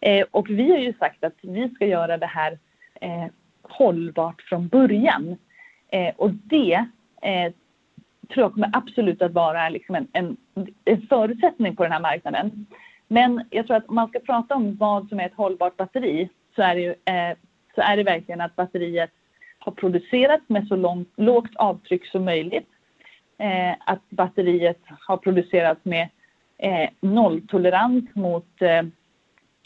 Eh, 0.00 0.26
och 0.30 0.50
vi 0.50 0.70
har 0.70 0.78
ju 0.78 0.92
sagt 0.92 1.24
att 1.24 1.36
vi 1.40 1.70
ska 1.70 1.86
göra 1.86 2.18
det 2.18 2.26
här 2.26 2.58
eh, 3.00 3.26
hållbart 3.62 4.42
från 4.42 4.68
början. 4.68 5.36
Eh, 5.88 6.14
och 6.16 6.30
det 6.30 6.84
eh, 7.22 7.52
tror 8.28 8.44
jag 8.44 8.52
kommer 8.52 8.70
absolut 8.72 9.22
att 9.22 9.32
vara 9.32 9.68
liksom 9.68 9.94
en, 9.94 10.06
en, 10.12 10.36
en 10.84 11.06
förutsättning 11.06 11.76
på 11.76 11.82
den 11.82 11.92
här 11.92 12.00
marknaden. 12.00 12.66
Men 13.08 13.44
jag 13.50 13.66
tror 13.66 13.76
att 13.76 13.88
om 13.88 13.94
man 13.94 14.08
ska 14.08 14.18
prata 14.18 14.54
om 14.54 14.76
vad 14.76 15.08
som 15.08 15.20
är 15.20 15.26
ett 15.26 15.34
hållbart 15.34 15.76
batteri 15.76 16.28
så 16.54 16.62
är 16.62 16.74
det, 16.74 16.80
ju, 16.80 16.90
eh, 16.90 17.36
så 17.74 17.80
är 17.80 17.96
det 17.96 18.02
verkligen 18.02 18.40
att 18.40 18.56
batteriet 18.56 19.10
har 19.58 19.72
producerats 19.72 20.44
med 20.46 20.66
så 20.66 20.76
långt, 20.76 21.12
lågt 21.16 21.56
avtryck 21.56 22.06
som 22.06 22.24
möjligt. 22.24 22.68
Eh, 23.38 23.72
att 23.86 24.10
batteriet 24.10 24.80
har 25.06 25.16
producerats 25.16 25.84
med 25.84 26.08
eh, 26.58 26.90
nolltolerans 27.00 28.04
mot 28.14 28.62
eh, 28.62 28.82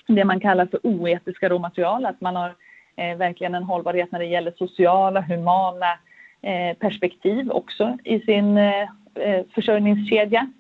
det 0.06 0.24
man 0.24 0.40
kallar 0.40 0.66
för 0.66 0.86
oetiska 0.86 1.48
råmaterial. 1.48 2.06
Att 2.06 2.20
man 2.20 2.36
har 2.36 2.54
eh, 2.96 3.16
verkligen 3.16 3.54
en 3.54 3.62
hållbarhet 3.62 4.12
när 4.12 4.18
det 4.18 4.26
gäller 4.26 4.52
sociala, 4.56 5.20
humana 5.20 5.98
Eh, 6.44 6.76
perspektiv 6.76 7.50
också 7.50 7.98
i 8.04 8.20
sin 8.20 8.58
eh, 8.58 8.82
eh, 9.14 9.44
försörjningskedja. 9.54 10.50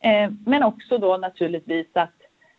Eh, 0.00 0.30
men 0.46 0.62
också 0.62 0.98
då 0.98 1.16
naturligtvis 1.16 1.86
att, 1.92 2.14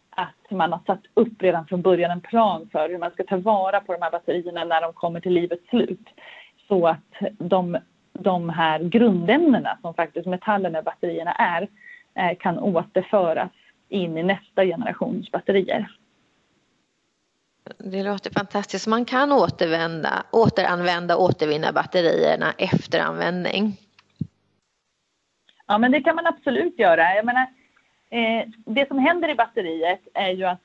att 0.09 0.51
man 0.51 0.71
har 0.71 0.79
satt 0.85 1.03
upp 1.13 1.41
redan 1.41 1.67
från 1.67 1.81
början 1.81 2.11
en 2.11 2.21
plan 2.21 2.69
för 2.71 2.89
hur 2.89 2.97
man 2.97 3.11
ska 3.11 3.23
ta 3.23 3.37
vara 3.37 3.79
på 3.81 3.93
de 3.93 4.01
här 4.01 4.11
batterierna 4.11 4.63
när 4.63 4.81
de 4.81 4.93
kommer 4.93 5.19
till 5.19 5.33
livets 5.33 5.69
slut. 5.69 6.07
Så 6.67 6.87
att 6.87 7.31
de, 7.37 7.77
de 8.13 8.49
här 8.49 8.79
grundämnena 8.79 9.77
som 9.81 9.93
faktiskt 9.93 10.27
metallerna 10.27 10.79
i 10.79 10.81
batterierna 10.81 11.31
är 11.31 11.67
kan 12.35 12.59
återföras 12.59 13.51
in 13.89 14.17
i 14.17 14.23
nästa 14.23 14.65
generations 14.65 15.31
batterier. 15.31 15.87
Det 17.77 18.03
låter 18.03 18.31
fantastiskt. 18.31 18.87
Man 18.87 19.05
kan 19.05 19.31
återvända, 19.31 20.23
återanvända 20.31 21.15
och 21.15 21.23
återvinna 21.23 21.71
batterierna 21.71 22.53
efter 22.57 22.99
användning. 22.99 23.77
Ja, 25.67 25.77
men 25.77 25.91
det 25.91 26.01
kan 26.01 26.15
man 26.15 26.27
absolut 26.27 26.79
göra. 26.79 27.15
Jag 27.15 27.25
menar, 27.25 27.41
eh, 27.41 27.47
Eh, 28.09 28.47
det 28.65 28.87
som 28.87 28.99
händer 28.99 29.29
i 29.29 29.35
batteriet 29.35 30.01
är 30.13 30.29
ju 30.29 30.43
att 30.43 30.63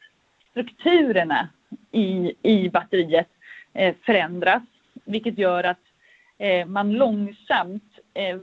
strukturerna 0.50 1.48
i, 1.92 2.32
i 2.42 2.68
batteriet 2.68 3.28
eh, 3.72 3.94
förändras, 4.06 4.62
vilket 5.04 5.38
gör 5.38 5.64
att 5.64 5.80
eh, 6.38 6.66
man 6.66 6.92
långsamt 6.92 7.98
eh, 8.14 8.36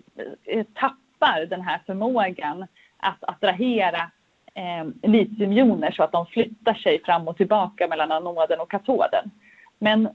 eh 0.46 0.66
tappar 0.74 1.46
den 1.46 1.62
här 1.62 1.80
förmågan 1.86 2.68
att 2.98 3.24
attrahera 3.24 4.12
eh, 4.54 5.10
litiumjoner 5.10 5.92
så 5.92 6.04
att 6.04 6.12
de 6.12 6.26
flyttar 6.26 6.74
sig 6.74 7.04
fram 7.04 7.28
och 7.28 7.38
tillbaka 7.38 7.88
mellan 7.88 8.12
anoden 8.12 8.60
och 8.60 8.72
katoden. 8.72 9.32
Men, 9.80 10.10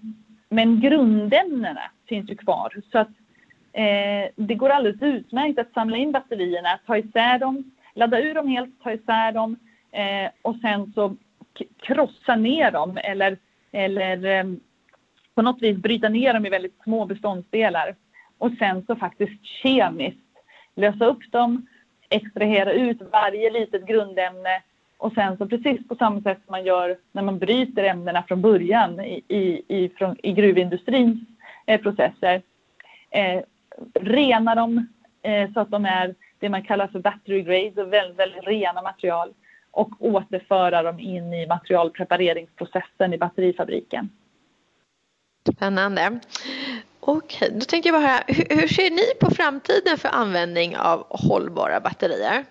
men 0.49 0.81
grundämnena 0.81 1.91
finns 2.09 2.31
ju 2.31 2.37
kvar 2.37 2.73
så 2.93 2.99
att 2.99 3.09
eh, 3.73 4.31
det 4.37 4.55
går 4.55 4.71
alldeles 4.71 5.03
utmärkt 5.03 5.59
att 5.59 5.73
samla 5.73 5.97
in 5.97 6.13
batterierna, 6.13 6.79
ta 6.87 6.97
isär 6.97 7.39
dem, 7.39 7.73
ladda 7.97 8.21
ur 8.21 8.35
dem 8.35 8.49
helt, 8.49 8.83
ta 8.83 8.93
isär 8.93 9.33
dem 9.33 9.57
eh, 9.93 10.31
och 10.43 10.57
sen 10.57 10.93
så 10.93 11.17
krossa 11.77 12.37
ner 12.37 12.71
dem 12.71 12.99
eller, 13.03 13.39
eller 13.73 14.25
eh, 14.25 14.45
på 15.35 15.43
något 15.43 15.63
vis 15.63 15.77
bryta 15.77 16.09
ner 16.09 16.35
dem 16.35 16.47
i 16.47 16.51
väldigt 16.51 16.83
små 16.83 17.07
beståndsdelar 17.07 17.95
och 18.39 18.53
sen 18.59 18.87
så 18.87 18.97
faktiskt 18.97 19.45
kemiskt 19.45 20.21
lösa 20.75 21.07
upp 21.07 21.33
dem, 21.33 21.67
extrahera 22.09 22.73
ut 22.73 23.03
varje 23.13 23.51
litet 23.51 23.87
grundämne 23.87 24.63
och 24.99 25.13
sen 25.13 25.37
så 25.37 25.47
precis 25.47 25.89
på 25.89 25.95
samma 25.95 26.21
sätt 26.21 26.39
som 26.45 26.53
man 26.53 26.65
gör 26.65 26.97
när 27.13 27.23
man 27.23 27.39
bryter 27.39 27.85
ämnena 27.85 28.23
från 28.23 28.43
början 28.43 29.01
i, 29.01 29.23
i, 29.29 29.63
i, 29.69 29.89
från, 29.89 30.17
i 30.23 30.33
gruvindustrins 30.33 31.19
eh, 31.67 31.81
processer. 31.81 32.43
Eh, 33.11 33.43
rena 33.95 34.55
dem 34.55 34.87
eh, 35.23 35.53
så 35.53 35.61
att 35.61 35.71
de 35.71 35.85
är 35.85 36.15
det 36.47 36.51
man 36.51 36.63
kallar 36.63 36.87
för 36.87 36.99
battery 36.99 37.43
grade, 37.43 37.91
väldigt, 37.91 38.19
väldigt 38.19 38.47
rena 38.47 38.83
material 38.83 39.35
och 39.71 39.91
återföra 39.99 40.83
dem 40.83 41.01
in 41.01 41.33
i 41.33 41.47
materialprepareringsprocessen 41.47 43.15
i 43.15 43.19
batterifabriken. 43.19 44.11
Spännande. 45.53 46.21
Okej, 47.01 47.51
då 47.53 47.61
tänkte 47.61 47.89
jag 47.89 48.03
bara 48.03 48.23
hur, 48.27 48.61
hur 48.61 48.69
ser 48.69 48.91
ni 48.91 49.21
på 49.21 49.35
framtiden 49.35 49.99
för 49.99 50.09
användning 50.09 50.77
av 50.77 51.07
hållbara 51.11 51.81
batterier? 51.81 52.45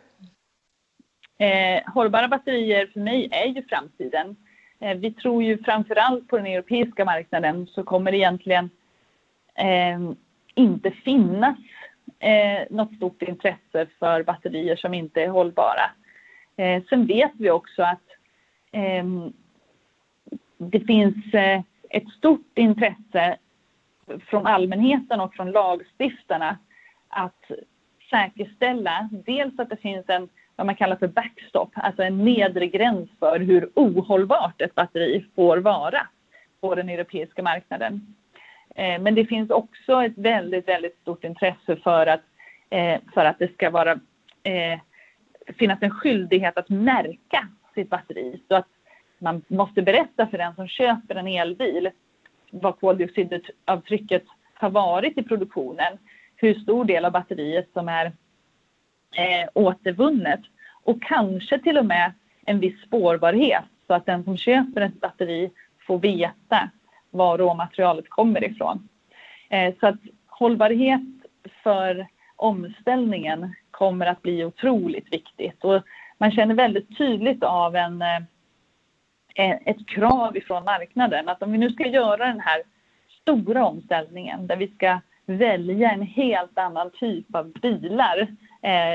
Eh, 1.38 1.94
hållbara 1.94 2.28
batterier 2.28 2.88
för 2.94 3.00
mig 3.00 3.30
är 3.32 3.46
ju 3.46 3.64
framtiden. 3.64 4.36
Eh, 4.80 4.98
vi 4.98 5.14
tror 5.14 5.44
ju 5.44 5.64
framförallt 5.64 6.28
på 6.28 6.38
den 6.38 6.46
europeiska 6.46 7.06
marknaden 7.06 7.68
så 7.68 7.84
kommer 7.84 8.12
det 8.12 8.18
egentligen 8.18 8.70
eh, 9.56 10.00
inte 10.56 10.92
finnas 10.92 11.58
eh, 12.20 12.64
något 12.70 12.96
stort 12.96 13.22
intresse 13.22 13.88
för 14.00 14.24
batterier 14.24 14.76
som 14.76 14.94
inte 14.94 15.22
är 15.22 15.28
hållbara. 15.28 15.92
Eh, 16.58 16.84
sen 16.90 17.06
vet 17.06 17.32
vi 17.38 17.50
också 17.50 17.84
att 17.84 18.08
eh, 18.72 19.06
det 20.58 20.80
finns 20.80 21.34
eh, 21.34 21.62
ett 21.90 22.10
stort 22.18 22.58
intresse 22.58 23.38
från 24.20 24.48
allmänheten 24.48 25.20
och 25.20 25.34
från 25.34 25.52
lagstiftarna 25.52 26.58
att 27.08 27.52
säkerställa 28.10 29.10
dels 29.26 29.60
att 29.60 29.70
det 29.70 29.78
finns 29.78 30.10
en 30.10 30.30
vad 30.56 30.66
man 30.66 30.76
kallar 30.76 30.96
för 30.96 31.08
backstop, 31.08 31.72
alltså 31.74 32.04
en 32.04 32.26
nedre 32.26 32.68
gräns 32.68 33.10
för 33.20 33.40
hur 33.40 33.70
ohållbart 33.76 34.62
ett 34.62 34.76
batteri 34.76 35.26
får 35.36 35.58
vara 35.58 36.08
på 36.62 36.76
den 36.76 36.90
europeiska 36.90 37.44
marknaden. 37.44 38.16
Eh, 38.76 39.02
men 39.02 39.16
det 39.16 39.26
finns 39.26 39.50
också 39.50 40.04
ett 40.04 40.18
väldigt, 40.18 40.68
väldigt 40.68 40.98
stort 41.02 41.24
intresse 41.24 41.76
för 41.76 42.08
att, 42.08 42.22
eh, 42.70 43.00
för 43.14 43.26
att 43.26 43.40
det 43.40 43.54
ska 43.54 43.70
vara, 43.70 43.92
eh, 44.44 44.80
finnas 45.58 45.80
en 45.82 45.92
skyldighet 45.92 46.58
att 46.58 46.70
märka 46.70 47.48
sitt 47.74 47.90
batteri. 47.90 48.42
Så 48.48 48.56
att 48.56 48.68
man 49.20 49.42
måste 49.48 49.82
berätta 49.82 50.28
för 50.28 50.38
den 50.38 50.56
som 50.56 50.68
köper 50.68 51.16
en 51.16 51.28
elbil 51.28 51.90
vad 52.52 52.80
koldioxidavtrycket 52.80 54.24
har 54.54 54.70
varit 54.70 55.18
i 55.18 55.24
produktionen, 55.24 55.98
hur 56.36 56.54
stor 56.54 56.86
del 56.86 57.06
av 57.06 57.12
batteriet 57.12 57.70
som 57.74 57.90
är 57.90 58.06
eh, 59.16 59.50
återvunnet 59.54 60.40
och 60.84 61.04
kanske 61.04 61.60
till 61.60 61.78
och 61.78 61.86
med 61.86 62.14
en 62.46 62.60
viss 62.60 62.82
spårbarhet 62.82 63.64
så 63.88 63.94
att 63.94 64.06
den 64.06 64.24
som 64.24 64.38
köper 64.38 64.82
ett 64.82 65.02
batteri 65.02 65.52
får 65.88 66.00
veta 66.00 66.70
var 67.18 67.38
råmaterialet 67.38 68.10
kommer 68.10 68.44
ifrån. 68.44 68.90
Eh, 69.50 69.74
så 69.80 69.88
att 69.88 70.00
hållbarhet 70.28 71.02
för 71.64 72.08
omställningen 72.36 73.56
kommer 73.72 74.06
att 74.06 74.22
bli 74.22 74.46
otroligt 74.46 75.14
viktigt 75.14 75.64
och 75.64 75.82
man 76.18 76.32
känner 76.32 76.56
väldigt 76.56 76.98
tydligt 76.98 77.44
av 77.44 77.76
eh, 77.76 77.86
en, 79.36 79.60
ett 79.66 79.88
krav 79.88 80.38
ifrån 80.38 80.64
marknaden 80.64 81.30
att 81.30 81.44
om 81.44 81.52
vi 81.52 81.58
nu 81.58 81.70
ska 81.70 81.88
göra 81.88 82.26
den 82.26 82.40
här 82.40 82.62
stora 83.22 83.66
omställningen 83.66 84.48
där 84.48 84.58
vi 84.58 84.68
ska 84.68 85.00
välja 85.26 85.92
en 85.92 86.02
helt 86.02 86.58
annan 86.58 86.92
typ 86.92 87.36
av 87.36 87.52
bilar 87.52 88.28
eh, 88.62 88.94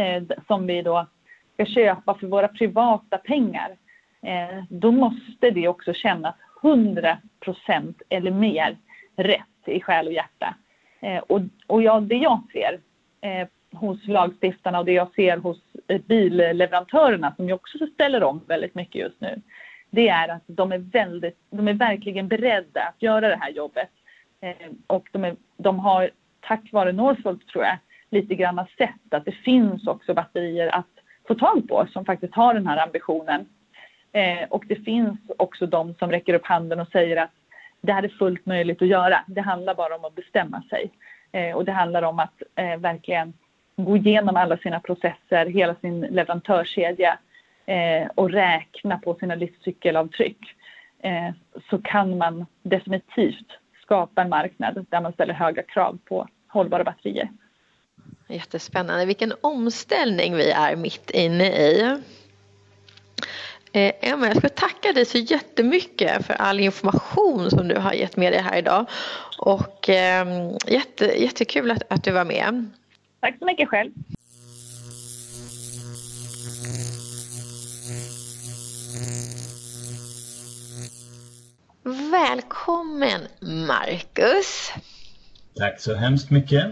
eh, 0.00 0.22
som 0.46 0.66
vi 0.66 0.82
då 0.82 1.06
ska 1.54 1.66
köpa 1.66 2.14
för 2.14 2.26
våra 2.26 2.48
privata 2.48 3.18
pengar, 3.18 3.76
eh, 4.22 4.64
då 4.70 4.92
måste 4.92 5.50
det 5.50 5.68
också 5.68 5.92
kännas 5.92 6.34
100 6.62 7.18
procent 7.40 8.02
eller 8.08 8.30
mer 8.30 8.76
rätt 9.16 9.42
i 9.66 9.80
själ 9.80 10.06
och 10.06 10.12
hjärta. 10.12 10.54
Eh, 11.00 11.18
och, 11.18 11.40
och 11.66 11.82
jag, 11.82 12.02
det 12.02 12.16
jag 12.16 12.42
ser 12.52 12.80
eh, 13.20 13.48
hos 13.78 14.06
lagstiftarna 14.06 14.78
och 14.78 14.84
det 14.84 14.92
jag 14.92 15.14
ser 15.14 15.36
hos 15.36 15.58
eh, 15.88 16.00
billeverantörerna 16.00 17.34
som 17.36 17.46
ju 17.46 17.52
också 17.52 17.86
ställer 17.94 18.22
om 18.22 18.40
väldigt 18.46 18.74
mycket 18.74 19.00
just 19.00 19.20
nu, 19.20 19.42
det 19.90 20.08
är 20.08 20.28
att 20.28 20.42
de 20.46 20.72
är, 20.72 20.78
väldigt, 20.78 21.38
de 21.50 21.68
är 21.68 21.74
verkligen 21.74 22.28
beredda 22.28 22.80
att 22.82 23.02
göra 23.02 23.28
det 23.28 23.36
här 23.36 23.50
jobbet. 23.50 23.90
Eh, 24.40 24.70
och 24.86 25.08
de, 25.12 25.24
är, 25.24 25.36
de 25.56 25.78
har 25.78 26.10
tack 26.40 26.72
vare 26.72 26.92
Northvolt 26.92 27.48
tror 27.48 27.64
jag 27.64 27.78
lite 28.10 28.34
grann 28.34 28.66
sett 28.78 29.14
att 29.14 29.24
det 29.24 29.32
finns 29.32 29.86
också 29.86 30.14
batterier 30.14 30.74
att 30.74 30.86
få 31.28 31.34
tag 31.34 31.68
på 31.68 31.86
som 31.92 32.04
faktiskt 32.04 32.34
har 32.34 32.54
den 32.54 32.66
här 32.66 32.86
ambitionen. 32.86 33.46
Eh, 34.16 34.48
och 34.48 34.64
det 34.66 34.76
finns 34.76 35.18
också 35.36 35.66
de 35.66 35.94
som 35.94 36.10
räcker 36.10 36.34
upp 36.34 36.46
handen 36.46 36.80
och 36.80 36.88
säger 36.88 37.16
att 37.16 37.30
det 37.80 37.92
här 37.92 38.02
är 38.02 38.08
fullt 38.08 38.46
möjligt 38.46 38.82
att 38.82 38.88
göra. 38.88 39.24
Det 39.26 39.40
handlar 39.40 39.74
bara 39.74 39.96
om 39.96 40.04
att 40.04 40.14
bestämma 40.14 40.62
sig. 40.70 40.90
Eh, 41.32 41.56
och 41.56 41.64
det 41.64 41.72
handlar 41.72 42.02
om 42.02 42.18
att 42.18 42.42
eh, 42.54 42.76
verkligen 42.76 43.32
gå 43.76 43.96
igenom 43.96 44.36
alla 44.36 44.56
sina 44.56 44.80
processer, 44.80 45.46
hela 45.46 45.74
sin 45.74 46.00
leverantörskedja 46.00 47.18
eh, 47.66 48.08
och 48.14 48.30
räkna 48.30 48.98
på 48.98 49.14
sina 49.14 49.34
livscykelavtryck. 49.34 50.38
Eh, 51.02 51.30
så 51.70 51.78
kan 51.78 52.18
man 52.18 52.46
definitivt 52.62 53.48
skapa 53.82 54.22
en 54.22 54.28
marknad 54.28 54.86
där 54.90 55.00
man 55.00 55.12
ställer 55.12 55.34
höga 55.34 55.62
krav 55.62 55.98
på 56.04 56.28
hållbara 56.48 56.84
batterier. 56.84 57.28
Jättespännande. 58.28 59.06
Vilken 59.06 59.32
omställning 59.40 60.34
vi 60.34 60.50
är 60.50 60.76
mitt 60.76 61.10
inne 61.10 61.44
i. 61.44 62.00
Eh, 63.76 63.92
Emma, 64.00 64.26
jag 64.26 64.36
ska 64.36 64.48
tacka 64.48 64.92
dig 64.92 65.04
så 65.04 65.18
jättemycket 65.18 66.26
för 66.26 66.34
all 66.34 66.60
information 66.60 67.50
som 67.50 67.68
du 67.68 67.78
har 67.78 67.92
gett 67.92 68.16
med 68.16 68.32
dig 68.32 68.40
här 68.40 68.58
idag. 68.58 68.86
Och 69.38 69.88
eh, 69.88 70.50
jätte, 70.66 71.04
jättekul 71.04 71.70
att, 71.70 71.82
att 71.88 72.04
du 72.04 72.12
var 72.12 72.24
med. 72.24 72.70
Tack 73.20 73.38
så 73.38 73.44
mycket 73.44 73.68
själv. 73.68 73.90
Välkommen 82.10 83.20
Marcus. 83.40 84.72
Tack 85.56 85.80
så 85.80 85.94
hemskt 85.94 86.30
mycket. 86.30 86.66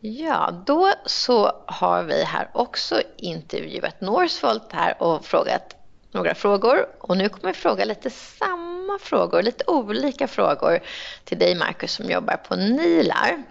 Ja, 0.00 0.62
då 0.66 0.92
så 1.06 1.52
har 1.66 2.02
vi 2.02 2.24
här 2.24 2.48
också 2.54 3.00
intervjuat 3.16 4.00
Northvolt 4.00 4.72
här 4.72 5.02
och 5.02 5.24
frågat 5.24 5.76
några 6.12 6.34
frågor. 6.34 6.86
Och 7.00 7.16
nu 7.16 7.28
kommer 7.28 7.52
vi 7.52 7.58
fråga 7.58 7.84
lite 7.84 8.10
samma 8.10 8.98
frågor, 9.00 9.42
lite 9.42 9.64
olika 9.66 10.28
frågor 10.28 10.80
till 11.24 11.38
dig 11.38 11.54
Marcus 11.54 11.92
som 11.92 12.10
jobbar 12.10 12.36
på 12.36 12.56
Nilar. 12.56 13.42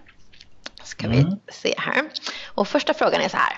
Ska 0.84 1.08
vi 1.08 1.20
mm. 1.20 1.40
se 1.48 1.76
här. 1.78 2.10
Och 2.46 2.68
första 2.68 2.94
frågan 2.94 3.22
är 3.22 3.30
så 3.30 3.38
här. 3.38 3.58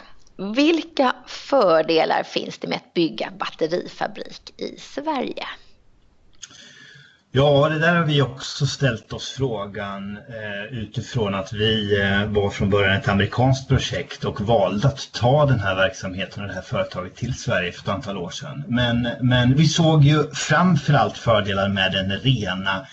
Vilka 0.55 1.15
fördelar 1.27 2.23
finns 2.23 2.57
det 2.57 2.67
med 2.67 2.75
att 2.75 2.93
bygga 2.93 3.31
batterifabrik 3.39 4.53
i 4.57 4.79
Sverige? 4.79 5.47
Ja, 7.31 7.69
det 7.69 7.79
där 7.79 7.95
har 7.95 8.05
vi 8.05 8.21
också 8.21 8.65
ställt 8.65 9.13
oss 9.13 9.29
frågan 9.29 10.17
eh, 10.17 10.77
utifrån 10.77 11.35
att 11.35 11.53
vi 11.53 12.01
eh, 12.01 12.25
var 12.25 12.49
från 12.49 12.69
början 12.69 12.93
ett 12.93 13.07
amerikanskt 13.07 13.67
projekt 13.67 14.25
och 14.25 14.41
valde 14.41 14.87
att 14.87 15.11
ta 15.13 15.45
den 15.45 15.59
här 15.59 15.75
verksamheten 15.75 16.41
och 16.41 16.47
det 16.47 16.53
här 16.53 16.61
företaget 16.61 17.15
till 17.15 17.33
Sverige 17.33 17.71
för 17.71 17.81
ett 17.81 17.95
antal 17.95 18.17
år 18.17 18.29
sedan. 18.29 18.63
Men, 18.67 19.09
men 19.21 19.55
vi 19.55 19.65
såg 19.65 20.03
ju 20.03 20.23
framförallt 20.33 21.17
fördelar 21.17 21.69
med 21.69 21.91
den 21.91 22.11
rena 22.11 22.85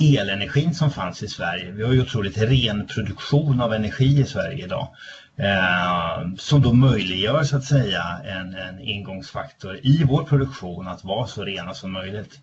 elenergin 0.00 0.74
som 0.74 0.90
fanns 0.90 1.22
i 1.22 1.28
Sverige. 1.28 1.70
Vi 1.70 1.82
har 1.82 1.92
ju 1.92 2.00
otroligt 2.00 2.38
ren 2.38 2.86
produktion 2.86 3.60
av 3.60 3.72
energi 3.72 4.20
i 4.20 4.24
Sverige 4.24 4.64
idag. 4.64 4.88
Eh, 5.36 6.34
som 6.38 6.62
då 6.62 6.72
möjliggör 6.72 7.44
så 7.44 7.56
att 7.56 7.64
säga 7.64 8.20
en, 8.24 8.54
en 8.54 8.80
ingångsfaktor 8.80 9.78
i 9.82 10.04
vår 10.04 10.22
produktion 10.22 10.88
att 10.88 11.04
vara 11.04 11.26
så 11.26 11.44
rena 11.44 11.74
som 11.74 11.92
möjligt. 11.92 12.38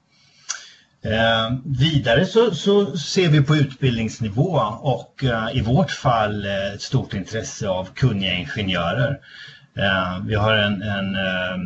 Eh, 1.02 1.58
vidare 1.66 2.26
så, 2.26 2.56
så, 2.56 2.98
ser 2.98 3.30
vi 3.30 3.42
på 3.42 3.56
utbildningsnivå 3.56 4.60
och 4.82 5.24
eh, 5.24 5.58
i 5.58 5.62
vårt 5.62 5.92
fall 5.92 6.46
eh, 6.46 6.74
ett 6.74 6.82
stort 6.82 7.14
intresse 7.14 7.70
av 7.70 7.86
kunniga 7.94 8.34
ingenjörer. 8.34 9.20
Eh, 9.78 10.20
vi 10.26 10.36
har 10.36 10.54
en, 10.54 10.82
en 10.82 11.16
eh, 11.16 11.58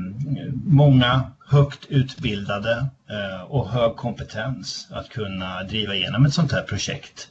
många 0.66 1.32
högt 1.48 1.86
utbildade 1.90 2.86
eh, 3.10 3.42
och 3.42 3.70
hög 3.70 3.96
kompetens 3.96 4.88
att 4.92 5.10
kunna 5.10 5.64
driva 5.64 5.96
igenom 5.96 6.26
ett 6.26 6.34
sånt 6.34 6.52
här 6.52 6.62
projekt. 6.62 7.28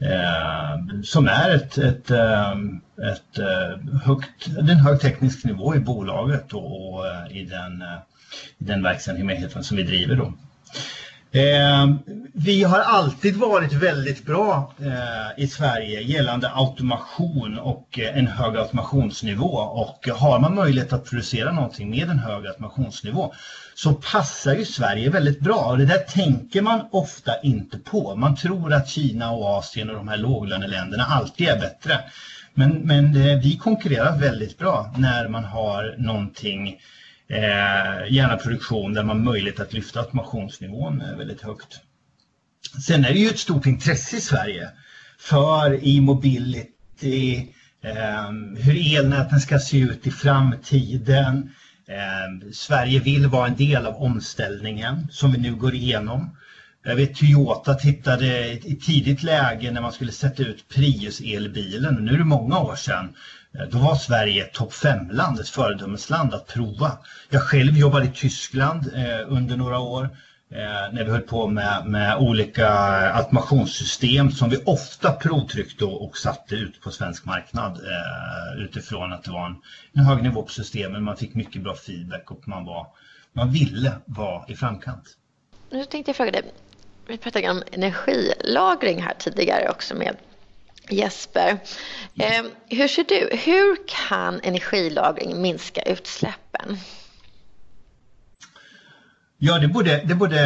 Eh, 0.00 1.02
som 1.02 1.28
är 1.28 1.54
ett, 1.54 1.78
ett, 1.78 2.10
eh, 2.10 2.52
ett 3.12 3.38
eh, 3.38 3.98
högt, 4.02 4.48
en 4.58 4.68
hög 4.68 5.00
teknisk 5.00 5.44
nivå 5.44 5.74
i 5.74 5.78
bolaget 5.78 6.52
och, 6.52 6.94
och 6.94 7.04
i, 7.30 7.44
den, 7.44 7.84
i 8.58 8.64
den 8.64 8.82
verksamheten 8.82 9.64
som 9.64 9.76
vi 9.76 9.82
driver. 9.82 10.16
Då. 10.16 10.32
Eh, 11.32 11.88
vi 12.32 12.62
har 12.62 12.78
alltid 12.78 13.36
varit 13.36 13.72
väldigt 13.72 14.26
bra 14.26 14.74
eh, 14.80 15.44
i 15.44 15.48
Sverige 15.48 16.00
gällande 16.00 16.50
automation 16.54 17.58
och 17.58 17.98
eh, 17.98 18.18
en 18.18 18.26
hög 18.26 18.56
automationsnivå 18.56 19.52
och 19.58 20.08
har 20.08 20.38
man 20.38 20.54
möjlighet 20.54 20.92
att 20.92 21.04
producera 21.04 21.52
någonting 21.52 21.90
med 21.90 22.10
en 22.10 22.18
hög 22.18 22.46
automationsnivå 22.46 23.32
så 23.74 23.94
passar 23.94 24.54
ju 24.54 24.64
Sverige 24.64 25.10
väldigt 25.10 25.40
bra 25.40 25.64
och 25.70 25.78
det 25.78 25.86
där 25.86 25.98
tänker 25.98 26.62
man 26.62 26.80
ofta 26.90 27.40
inte 27.40 27.78
på. 27.78 28.16
Man 28.16 28.36
tror 28.36 28.72
att 28.72 28.88
Kina 28.88 29.30
och 29.30 29.46
Asien 29.58 29.90
och 29.90 29.96
de 29.96 30.08
här 30.08 30.16
låglöneländerna 30.16 31.04
alltid 31.04 31.48
är 31.48 31.60
bättre. 31.60 32.00
Men, 32.54 32.70
men 32.70 33.16
eh, 33.16 33.38
vi 33.38 33.56
konkurrerar 33.56 34.18
väldigt 34.18 34.58
bra 34.58 34.94
när 34.96 35.28
man 35.28 35.44
har 35.44 35.94
någonting 35.98 36.78
eh, 37.30 38.12
gärna 38.12 38.36
produktion 38.36 38.94
där 38.94 39.02
man 39.02 39.16
har 39.16 39.24
möjlighet 39.24 39.60
att 39.60 39.72
lyfta 39.72 40.00
automationsnivån 40.00 41.00
eh, 41.00 41.16
väldigt 41.16 41.42
högt. 41.42 41.80
Sen 42.86 43.04
är 43.04 43.12
det 43.12 43.18
ju 43.18 43.28
ett 43.28 43.38
stort 43.38 43.66
intresse 43.66 44.16
i 44.16 44.20
Sverige 44.20 44.70
för 45.18 45.80
e-mobility, 45.82 47.48
eh, 47.84 48.30
hur 48.56 48.96
elnäten 48.96 49.40
ska 49.40 49.58
se 49.58 49.78
ut 49.78 50.06
i 50.06 50.10
framtiden. 50.10 51.50
Eh, 51.88 52.50
Sverige 52.52 53.00
vill 53.00 53.26
vara 53.26 53.46
en 53.46 53.56
del 53.56 53.86
av 53.86 53.94
omställningen 53.94 55.08
som 55.10 55.32
vi 55.32 55.38
nu 55.38 55.54
går 55.54 55.74
igenom. 55.74 56.36
Jag 56.84 56.96
vet 56.96 57.14
Toyota 57.14 57.74
tittade 57.74 58.52
i 58.52 58.78
tidigt 58.82 59.22
läge 59.22 59.70
när 59.70 59.80
man 59.80 59.92
skulle 59.92 60.12
sätta 60.12 60.42
ut 60.42 60.64
Prius-elbilen, 60.68 62.04
nu 62.04 62.12
är 62.12 62.18
det 62.18 62.24
många 62.24 62.58
år 62.58 62.76
sedan. 62.76 63.14
Eh, 63.54 63.66
då 63.70 63.78
var 63.78 63.94
Sverige 63.94 64.44
topp 64.44 64.72
5-land, 64.72 65.40
ett 65.40 65.48
föredömesland 65.48 66.34
att 66.34 66.46
prova. 66.46 66.98
Jag 67.30 67.42
själv 67.42 67.76
jobbade 67.76 68.04
i 68.04 68.10
Tyskland 68.14 68.90
eh, 68.94 69.32
under 69.32 69.56
några 69.56 69.78
år 69.78 70.04
eh, 70.50 70.92
när 70.92 71.04
vi 71.04 71.10
höll 71.10 71.20
på 71.20 71.46
med, 71.46 71.86
med 71.86 72.16
olika 72.16 72.68
automationssystem 73.14 74.30
som 74.30 74.50
vi 74.50 74.56
ofta 74.66 75.12
provtryckte 75.12 75.84
och, 75.84 76.04
och 76.04 76.18
satte 76.18 76.54
ut 76.54 76.80
på 76.80 76.90
svensk 76.90 77.24
marknad 77.24 77.72
eh, 77.72 78.64
utifrån 78.64 79.12
att 79.12 79.24
det 79.24 79.30
var 79.30 79.46
en, 79.46 79.56
en 79.92 80.04
hög 80.04 80.22
nivå 80.22 80.42
på 80.42 80.52
systemen. 80.52 81.04
Man 81.04 81.16
fick 81.16 81.34
mycket 81.34 81.62
bra 81.62 81.74
feedback 81.74 82.30
och 82.30 82.48
man, 82.48 82.64
var, 82.64 82.86
man 83.32 83.50
ville 83.50 83.92
vara 84.04 84.44
i 84.48 84.56
framkant. 84.56 85.16
Nu 85.70 85.84
tänkte 85.84 86.08
jag 86.08 86.16
fråga 86.16 86.30
dig, 86.30 86.42
vi 87.06 87.18
pratade 87.18 87.50
om 87.50 87.62
energilagring 87.72 89.02
här 89.02 89.14
tidigare 89.18 89.68
också 89.68 89.94
med 89.94 90.16
Jesper. 90.90 91.58
Eh, 92.18 92.44
hur 92.68 92.88
ser 92.88 93.04
du, 93.04 93.36
hur 93.36 93.76
kan 93.86 94.40
energilagring 94.40 95.42
minska 95.42 95.82
utsläppen? 95.82 96.78
Ja, 99.40 99.58
det 99.58 99.64
är 99.64 99.68
både, 99.68 100.02
det 100.04 100.12
är 100.12 100.16
både 100.16 100.40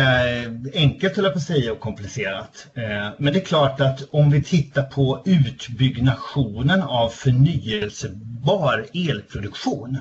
enkelt 0.74 1.16
höll 1.16 1.24
jag 1.24 1.32
på 1.32 1.38
att 1.38 1.44
säga 1.44 1.72
och 1.72 1.80
komplicerat. 1.80 2.66
Eh, 2.74 3.08
men 3.18 3.32
det 3.32 3.38
är 3.38 3.44
klart 3.44 3.80
att 3.80 4.08
om 4.10 4.30
vi 4.30 4.42
tittar 4.42 4.82
på 4.82 5.22
utbyggnationen 5.24 6.82
av 6.82 7.08
förnyelsebar 7.08 8.86
elproduktion 8.94 9.98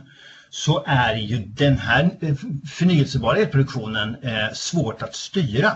så 0.50 0.84
är 0.88 1.16
ju 1.16 1.38
den 1.38 1.78
här 1.78 2.10
eh, 2.22 2.36
förnyelsebara 2.72 3.38
elproduktionen 3.38 4.16
eh, 4.24 4.54
svårt 4.54 5.02
att 5.02 5.16
styra. 5.16 5.72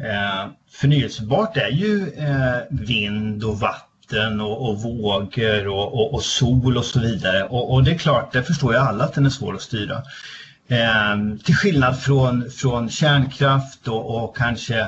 Eh, 0.00 0.46
förnyelsebart 0.70 1.56
är 1.56 1.70
ju 1.70 2.08
eh, 2.08 2.58
vind 2.70 3.44
och 3.44 3.60
vatten 3.60 3.87
och, 4.40 4.68
och 4.68 4.82
vågor 4.82 5.68
och, 5.68 5.94
och, 5.94 6.14
och, 6.14 6.24
sol 6.24 6.76
och 6.76 6.84
så 6.84 7.00
vidare. 7.00 7.44
Och, 7.44 7.72
och, 7.72 7.84
det 7.84 7.90
är 7.90 7.98
klart, 7.98 8.32
det 8.32 8.42
förstår 8.42 8.72
ju 8.72 8.78
alla 8.78 9.04
att 9.04 9.14
den 9.14 9.26
är 9.26 9.30
svår 9.30 9.54
att 9.54 9.62
styra. 9.62 10.02
Eh, 10.68 11.16
till 11.44 11.56
skillnad 11.56 12.00
från, 12.00 12.50
från 12.50 12.90
kärnkraft 12.90 13.88
och, 13.88 14.24
och 14.24 14.36
kanske 14.36 14.80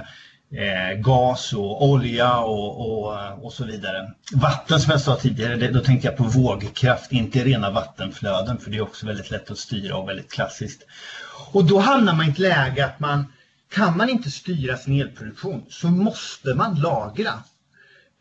eh, 0.53 0.99
gas 0.99 1.53
och 1.53 1.89
olja 1.89 2.39
och, 2.39 2.81
och, 2.81 3.45
och 3.45 3.53
så 3.53 3.65
vidare. 3.65 4.13
Vatten 4.33 4.81
som 4.81 4.91
jag 4.91 5.01
sa 5.01 5.17
tidigare, 5.17 5.57
det, 5.57 5.69
då 5.69 5.81
tänkte 5.81 6.09
jag 6.09 6.17
på 6.17 6.25
vågkraft, 6.25 7.13
inte 7.13 7.45
rena 7.45 7.71
vattenflöden 7.71 8.59
för 8.59 8.71
det 8.71 8.77
är 8.77 8.83
också 8.83 9.07
väldigt 9.07 9.31
lätt 9.31 9.51
att 9.51 9.59
styra 9.59 9.97
och 9.97 10.09
väldigt 10.09 10.33
klassiskt. 10.33 10.83
Och 11.53 11.65
då 11.65 11.79
hamnar 11.79 12.15
man 12.15 12.27
i 12.27 12.31
ett 12.31 12.39
läge 12.39 12.85
att 12.85 13.01
man 13.01 13.25
kan 13.71 13.97
man 13.97 14.09
inte 14.09 14.31
styra 14.31 14.77
sin 14.77 15.01
elproduktion 15.01 15.65
så 15.69 15.89
måste 15.89 16.55
man 16.55 16.81
lagra. 16.81 17.33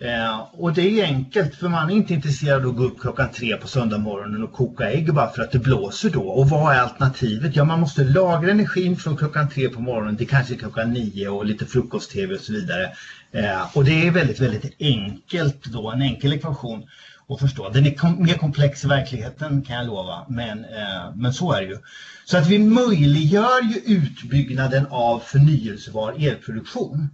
Eh, 0.01 0.39
och 0.51 0.73
det 0.73 0.81
är 0.81 1.03
enkelt 1.03 1.55
för 1.55 1.69
man 1.69 1.89
är 1.89 1.95
inte 1.95 2.13
intresserad 2.13 2.65
av 2.65 2.69
att 2.69 2.77
gå 2.77 2.83
upp 2.83 2.99
klockan 2.99 3.29
tre 3.31 3.57
på 3.57 3.67
söndag 3.67 3.97
morgonen 3.97 4.43
och 4.43 4.51
koka 4.51 4.91
ägg 4.91 5.13
bara 5.13 5.29
för 5.29 5.41
att 5.41 5.51
det 5.51 5.59
blåser 5.59 6.09
då. 6.09 6.23
Och 6.23 6.49
vad 6.49 6.75
är 6.75 6.79
alternativet? 6.79 7.55
Ja, 7.55 7.63
man 7.63 7.79
måste 7.79 8.03
lagra 8.03 8.51
energin 8.51 8.95
från 8.95 9.17
klockan 9.17 9.49
tre 9.49 9.69
på 9.69 9.81
morgonen 9.81 10.17
till 10.17 10.27
kanske 10.27 10.55
klockan 10.55 10.93
nio 10.93 11.27
och 11.27 11.45
lite 11.45 11.65
frukost-tv 11.65 12.35
och 12.35 12.41
så 12.41 12.53
vidare. 12.53 12.91
Eh, 13.31 13.77
och 13.77 13.85
det 13.85 14.07
är 14.07 14.11
väldigt, 14.11 14.39
väldigt 14.39 14.75
enkelt 14.79 15.65
då, 15.65 15.91
en 15.91 16.01
enkel 16.01 16.33
ekvation 16.33 16.87
att 17.29 17.39
förstå. 17.39 17.69
Den 17.69 17.85
är 17.85 17.95
kom 17.95 18.23
mer 18.23 18.37
komplex 18.37 18.83
i 18.83 18.87
verkligheten 18.87 19.61
kan 19.61 19.75
jag 19.75 19.87
lova, 19.87 20.25
men, 20.27 20.65
eh, 20.65 21.15
men 21.15 21.33
så 21.33 21.53
är 21.53 21.61
det 21.61 21.67
ju. 21.67 21.77
Så 22.25 22.37
att 22.37 22.47
vi 22.47 22.59
möjliggör 22.59 23.61
ju 23.61 23.95
utbyggnaden 23.95 24.85
av 24.89 25.19
förnyelsebar 25.19 26.11
elproduktion. 26.11 27.09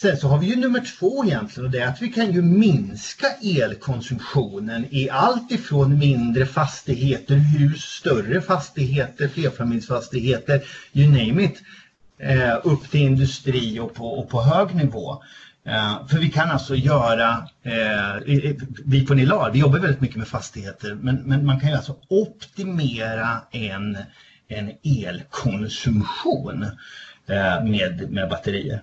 Sen 0.00 0.16
så 0.16 0.28
har 0.28 0.38
vi 0.38 0.46
ju 0.46 0.56
nummer 0.56 0.80
två 0.98 1.24
egentligen 1.24 1.66
och 1.66 1.72
det 1.72 1.78
är 1.78 1.88
att 1.88 2.02
vi 2.02 2.08
kan 2.08 2.32
ju 2.32 2.42
minska 2.42 3.26
elkonsumtionen 3.42 4.86
i 4.90 5.10
allt 5.10 5.52
ifrån 5.52 5.98
mindre 5.98 6.46
fastigheter, 6.46 7.34
hus, 7.34 7.82
större 7.82 8.40
fastigheter, 8.40 9.28
flerfamiljsfastigheter, 9.28 10.62
you 10.92 11.08
name 11.08 11.44
it, 11.44 11.62
eh, 12.18 12.60
upp 12.64 12.90
till 12.90 13.00
industri 13.00 13.80
och 13.80 13.94
på, 13.94 14.06
och 14.06 14.28
på 14.28 14.42
hög 14.42 14.74
nivå. 14.74 15.22
Eh, 15.66 16.06
för 16.06 16.18
vi 16.18 16.30
kan 16.30 16.50
alltså 16.50 16.74
göra, 16.74 17.48
eh, 17.62 18.22
vi 18.84 19.06
på 19.06 19.14
Nilar, 19.14 19.50
vi 19.50 19.58
jobbar 19.58 19.78
väldigt 19.78 20.00
mycket 20.00 20.16
med 20.16 20.28
fastigheter, 20.28 20.94
men, 20.94 21.16
men 21.16 21.46
man 21.46 21.60
kan 21.60 21.68
ju 21.68 21.76
alltså 21.76 21.96
optimera 22.08 23.40
en, 23.50 23.98
en 24.48 24.70
elkonsumtion 24.82 26.66
med, 27.62 28.10
med 28.10 28.28
batterier. 28.28 28.82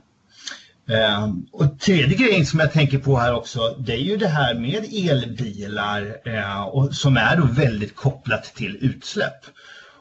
Ehm, 0.91 1.45
och 1.51 1.79
tredje 1.79 2.17
grejen 2.17 2.45
som 2.45 2.59
jag 2.59 2.73
tänker 2.73 2.97
på 2.97 3.17
här 3.17 3.33
också, 3.33 3.75
det 3.79 3.93
är 3.93 3.97
ju 3.97 4.17
det 4.17 4.27
här 4.27 4.53
med 4.53 4.85
elbilar 4.93 6.17
eh, 6.25 6.61
och, 6.61 6.95
som 6.95 7.17
är 7.17 7.35
då 7.35 7.45
väldigt 7.45 7.95
kopplat 7.95 8.43
till 8.43 8.77
utsläpp. 8.81 9.45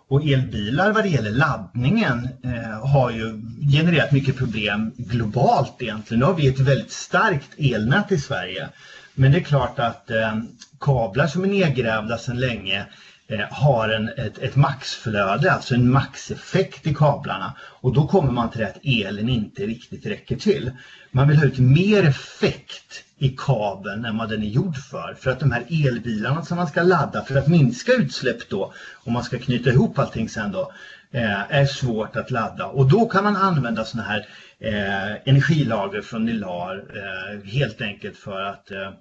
Och 0.09 0.25
elbilar 0.25 0.93
vad 0.93 1.05
det 1.05 1.09
gäller 1.09 1.31
laddningen 1.31 2.29
eh, 2.45 2.89
har 2.89 3.11
ju 3.11 3.43
genererat 3.73 4.13
mycket 4.13 4.37
problem 4.37 4.93
globalt 4.97 5.77
egentligen. 5.79 6.21
Nu 6.21 6.27
har 6.27 6.35
vi 6.35 6.49
ett 6.49 6.61
väldigt 6.61 6.93
starkt 6.93 7.51
elnät 7.59 8.13
i 8.13 8.19
Sverige. 8.19 8.69
Men 9.15 9.33
det 9.33 9.39
är 9.39 9.43
klart 9.43 9.79
att 9.79 10.11
eh, 10.11 10.39
kablar 10.81 11.27
som 11.27 11.45
är 11.45 11.49
nedgrävda 11.49 12.19
sedan 12.19 12.41
länge 12.41 12.87
Eh, 13.31 13.47
har 13.51 13.89
en, 13.89 14.09
ett, 14.09 14.39
ett 14.39 14.57
maxflöde, 14.57 15.53
alltså 15.53 15.75
en 15.75 15.91
maxeffekt 15.91 16.87
i 16.87 16.95
kablarna. 16.95 17.53
Och 17.61 17.95
då 17.95 18.07
kommer 18.07 18.33
man 18.33 18.51
till 18.51 18.65
att 18.65 18.79
elen 18.85 19.29
inte 19.29 19.63
riktigt 19.63 20.07
räcker 20.07 20.37
till. 20.37 20.71
Man 21.11 21.29
vill 21.29 21.37
ha 21.37 21.45
ut 21.45 21.59
mer 21.59 22.05
effekt 22.05 23.05
i 23.19 23.29
kabeln 23.39 24.05
än 24.05 24.19
vad 24.19 24.29
den 24.29 24.43
är 24.43 24.49
gjord 24.49 24.77
för. 24.77 25.17
För 25.21 25.31
att 25.31 25.41
de 25.41 25.53
här 25.53 25.65
elbilarna 25.71 26.45
som 26.45 26.57
man 26.57 26.67
ska 26.67 26.83
ladda 26.83 27.25
för 27.25 27.37
att 27.37 27.49
minska 27.49 27.93
utsläpp 27.93 28.49
då, 28.49 28.73
om 29.05 29.13
man 29.13 29.25
ska 29.25 29.39
knyta 29.39 29.71
ihop 29.71 29.99
allting 29.99 30.29
sen 30.29 30.53
då, 30.53 30.73
eh, 31.11 31.55
är 31.55 31.67
svårt 31.67 32.17
att 32.17 32.31
ladda. 32.31 32.67
Och 32.67 32.89
då 32.89 33.09
kan 33.09 33.25
man 33.25 33.37
använda 33.37 33.85
sådana 33.85 34.09
här 34.09 34.27
eh, 34.59 35.29
energilager 35.29 36.03
från 36.03 36.25
Nilar 36.25 36.85
eh, 36.95 37.51
helt 37.51 37.81
enkelt 37.81 38.17
för 38.17 38.43
att 38.43 38.71
Eh, 38.71 38.93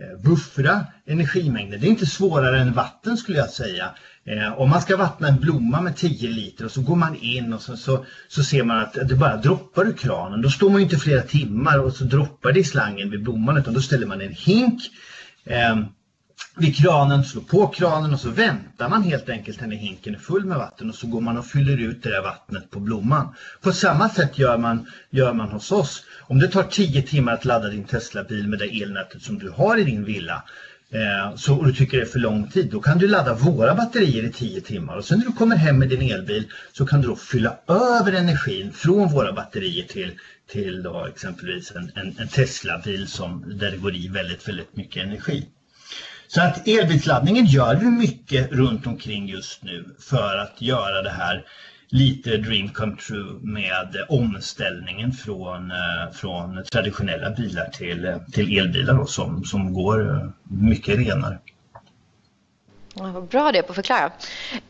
Eh, 0.00 0.20
buffra 0.24 0.86
energimängden. 1.06 1.80
Det 1.80 1.86
är 1.86 1.90
inte 1.90 2.06
svårare 2.06 2.60
än 2.60 2.72
vatten 2.72 3.16
skulle 3.16 3.38
jag 3.38 3.50
säga. 3.50 3.90
Eh, 4.24 4.60
om 4.60 4.70
man 4.70 4.82
ska 4.82 4.96
vattna 4.96 5.28
en 5.28 5.40
blomma 5.40 5.80
med 5.80 5.96
10 5.96 6.30
liter 6.30 6.64
och 6.64 6.70
så 6.70 6.80
går 6.80 6.96
man 6.96 7.16
in 7.16 7.52
och 7.52 7.62
så, 7.62 7.76
så, 7.76 8.04
så 8.28 8.44
ser 8.44 8.64
man 8.64 8.78
att 8.78 9.08
det 9.08 9.14
bara 9.14 9.36
droppar 9.36 9.84
ur 9.84 9.92
kranen. 9.92 10.42
Då 10.42 10.50
står 10.50 10.70
man 10.70 10.80
inte 10.80 10.96
flera 10.96 11.22
timmar 11.22 11.78
och 11.78 11.92
så 11.92 12.04
droppar 12.04 12.52
det 12.52 12.60
i 12.60 12.64
slangen 12.64 13.10
vid 13.10 13.22
blomman 13.22 13.56
utan 13.56 13.74
då 13.74 13.80
ställer 13.80 14.06
man 14.06 14.20
en 14.20 14.32
hink 14.32 14.80
eh, 15.44 15.76
vid 16.58 16.76
kranen, 16.76 17.24
slår 17.24 17.42
på 17.42 17.66
kranen 17.66 18.12
och 18.14 18.20
så 18.20 18.30
väntar 18.30 18.88
man 18.88 19.02
helt 19.02 19.28
enkelt 19.28 19.60
när 19.60 19.76
hinken 19.76 20.14
är 20.14 20.18
full 20.18 20.44
med 20.44 20.58
vatten 20.58 20.88
och 20.88 20.94
så 20.94 21.06
går 21.06 21.20
man 21.20 21.38
och 21.38 21.46
fyller 21.46 21.76
ut 21.76 22.02
det 22.02 22.10
där 22.10 22.22
vattnet 22.22 22.70
på 22.70 22.80
blomman. 22.80 23.34
På 23.60 23.72
samma 23.72 24.08
sätt 24.08 24.38
gör 24.38 24.58
man, 24.58 24.86
gör 25.10 25.32
man 25.32 25.48
hos 25.48 25.72
oss. 25.72 26.04
Om 26.20 26.38
det 26.38 26.48
tar 26.48 26.62
10 26.62 27.02
timmar 27.02 27.32
att 27.32 27.44
ladda 27.44 27.68
din 27.68 27.84
Tesla-bil 27.84 28.48
med 28.48 28.58
det 28.58 28.82
elnätet 28.82 29.22
som 29.22 29.38
du 29.38 29.50
har 29.50 29.76
i 29.76 29.84
din 29.84 30.04
villa 30.04 30.42
eh, 30.90 31.36
så, 31.36 31.56
och 31.56 31.66
du 31.66 31.72
tycker 31.72 31.96
det 31.96 32.02
är 32.02 32.06
för 32.06 32.18
lång 32.18 32.48
tid, 32.50 32.70
då 32.70 32.80
kan 32.80 32.98
du 32.98 33.08
ladda 33.08 33.34
våra 33.34 33.74
batterier 33.74 34.22
i 34.22 34.32
10 34.32 34.60
timmar 34.60 34.96
och 34.96 35.04
sen 35.04 35.18
när 35.18 35.26
du 35.26 35.32
kommer 35.32 35.56
hem 35.56 35.78
med 35.78 35.88
din 35.88 36.10
elbil 36.10 36.44
så 36.72 36.86
kan 36.86 37.00
du 37.00 37.08
då 37.08 37.16
fylla 37.16 37.56
över 37.68 38.12
energin 38.12 38.72
från 38.72 39.12
våra 39.12 39.32
batterier 39.32 39.84
till, 39.84 40.12
till 40.50 40.82
då 40.82 41.06
exempelvis 41.06 41.72
en, 41.76 41.90
en, 41.94 42.18
en 42.18 42.28
Tesla-bil 42.28 43.08
som, 43.08 43.58
där 43.58 43.70
det 43.70 43.76
går 43.76 43.94
i 43.94 44.08
väldigt, 44.08 44.48
väldigt 44.48 44.76
mycket 44.76 45.02
energi. 45.02 45.46
Så 46.28 46.40
att 46.40 46.68
elbilsladdningen 46.68 47.44
gör 47.44 47.76
vi 47.76 47.86
mycket 47.86 48.52
runt 48.52 48.86
omkring 48.86 49.28
just 49.28 49.62
nu 49.62 49.84
för 49.98 50.36
att 50.36 50.62
göra 50.62 51.02
det 51.02 51.10
här 51.10 51.44
lite 51.88 52.36
dream 52.36 52.68
come 52.68 52.96
true 52.96 53.38
med 53.42 53.96
omställningen 54.08 55.12
från, 55.12 55.70
eh, 55.70 56.12
från 56.12 56.64
traditionella 56.64 57.30
bilar 57.30 57.64
till, 57.64 58.04
eh, 58.04 58.18
till 58.32 58.58
elbilar 58.58 58.94
då, 58.94 59.06
som, 59.06 59.44
som 59.44 59.74
går 59.74 60.10
eh, 60.10 60.28
mycket 60.42 60.98
renare. 60.98 61.38
Ja, 62.94 63.10
vad 63.14 63.28
bra 63.28 63.52
det 63.52 63.62
på 63.62 63.72
att 63.72 63.76
förklara. 63.76 64.12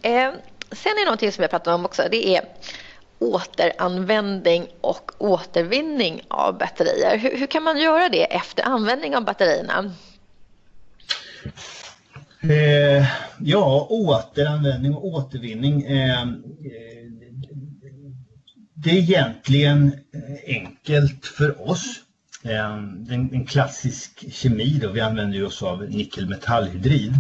Eh, 0.03 0.33
sen 0.71 0.93
är 0.93 1.01
det 1.01 1.05
någonting 1.05 1.33
som 1.33 1.43
jag 1.43 1.51
pratar 1.51 1.75
om 1.75 1.85
också, 1.85 2.03
det 2.11 2.37
är 2.37 2.45
återanvändning 3.19 4.67
och 4.81 5.11
återvinning 5.19 6.23
av 6.29 6.59
batterier. 6.59 7.19
Hur, 7.19 7.39
hur 7.39 7.47
kan 7.47 7.63
man 7.63 7.79
göra 7.79 8.09
det 8.09 8.25
efter 8.35 8.63
användning 8.63 9.17
av 9.17 9.25
batterierna? 9.25 9.93
Eh, 12.41 13.07
ja, 13.39 13.87
återanvändning 13.91 14.95
och 14.95 15.05
återvinning. 15.05 15.83
Eh, 15.83 16.27
det 18.75 18.91
är 18.91 18.97
egentligen 18.97 19.87
eh, 19.87 20.57
enkelt 20.57 21.27
för 21.27 21.71
oss. 21.71 22.01
Eh, 22.43 22.75
en, 22.75 23.31
en 23.33 23.47
klassisk 23.47 24.33
kemi 24.33 24.79
då, 24.83 24.91
vi 24.91 25.01
använder 25.01 25.45
oss 25.45 25.63
av 25.63 25.91
nickelmetallhydrid. 25.91 27.15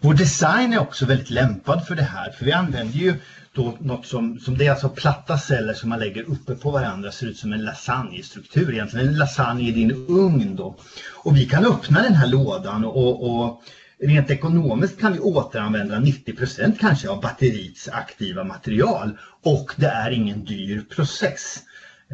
Vår 0.00 0.14
design 0.14 0.72
är 0.72 0.78
också 0.78 1.06
väldigt 1.06 1.30
lämpad 1.30 1.86
för 1.86 1.94
det 1.94 2.02
här 2.02 2.30
för 2.30 2.44
vi 2.44 2.52
använder 2.52 2.98
ju 2.98 3.14
då 3.52 3.76
något 3.80 4.06
som, 4.06 4.40
som 4.40 4.58
det 4.58 4.66
är 4.66 4.70
alltså 4.70 4.88
platta 4.88 5.38
celler 5.38 5.74
som 5.74 5.88
man 5.88 5.98
lägger 5.98 6.22
uppe 6.22 6.54
på 6.54 6.70
varandra 6.70 7.12
ser 7.12 7.26
ut 7.26 7.38
som 7.38 7.52
en 7.52 7.64
lasagnestruktur 7.64 8.72
egentligen. 8.72 9.08
En 9.08 9.18
lasagne 9.18 9.68
i 9.68 9.72
din 9.72 10.06
ugn 10.08 10.56
då. 10.56 10.76
Och 11.14 11.36
vi 11.36 11.46
kan 11.46 11.66
öppna 11.66 12.02
den 12.02 12.14
här 12.14 12.26
lådan 12.26 12.84
och, 12.84 13.30
och 13.30 13.62
rent 14.00 14.30
ekonomiskt 14.30 15.00
kan 15.00 15.12
vi 15.12 15.18
återanvända 15.18 15.98
90 15.98 16.78
kanske 16.78 17.08
av 17.08 17.20
batteriets 17.20 17.88
aktiva 17.88 18.44
material 18.44 19.18
och 19.42 19.72
det 19.76 19.86
är 19.86 20.10
ingen 20.10 20.44
dyr 20.44 20.84
process. 20.94 21.62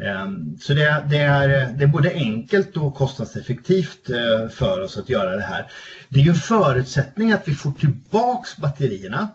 Ehm, 0.01 0.57
så 0.59 0.73
det, 0.73 1.05
det, 1.09 1.17
är, 1.17 1.47
det 1.77 1.83
är 1.83 1.87
både 1.87 2.13
enkelt 2.13 2.77
och 2.77 2.95
kostnadseffektivt 2.95 4.09
eh, 4.09 4.49
för 4.49 4.81
oss 4.81 4.97
att 4.97 5.09
göra 5.09 5.35
det 5.35 5.43
här. 5.43 5.71
Det 6.09 6.19
är 6.19 6.23
ju 6.23 6.29
en 6.29 6.35
förutsättning 6.35 7.31
att 7.31 7.47
vi 7.47 7.53
får 7.53 7.71
tillbaks 7.71 8.57
batterierna 8.57 9.29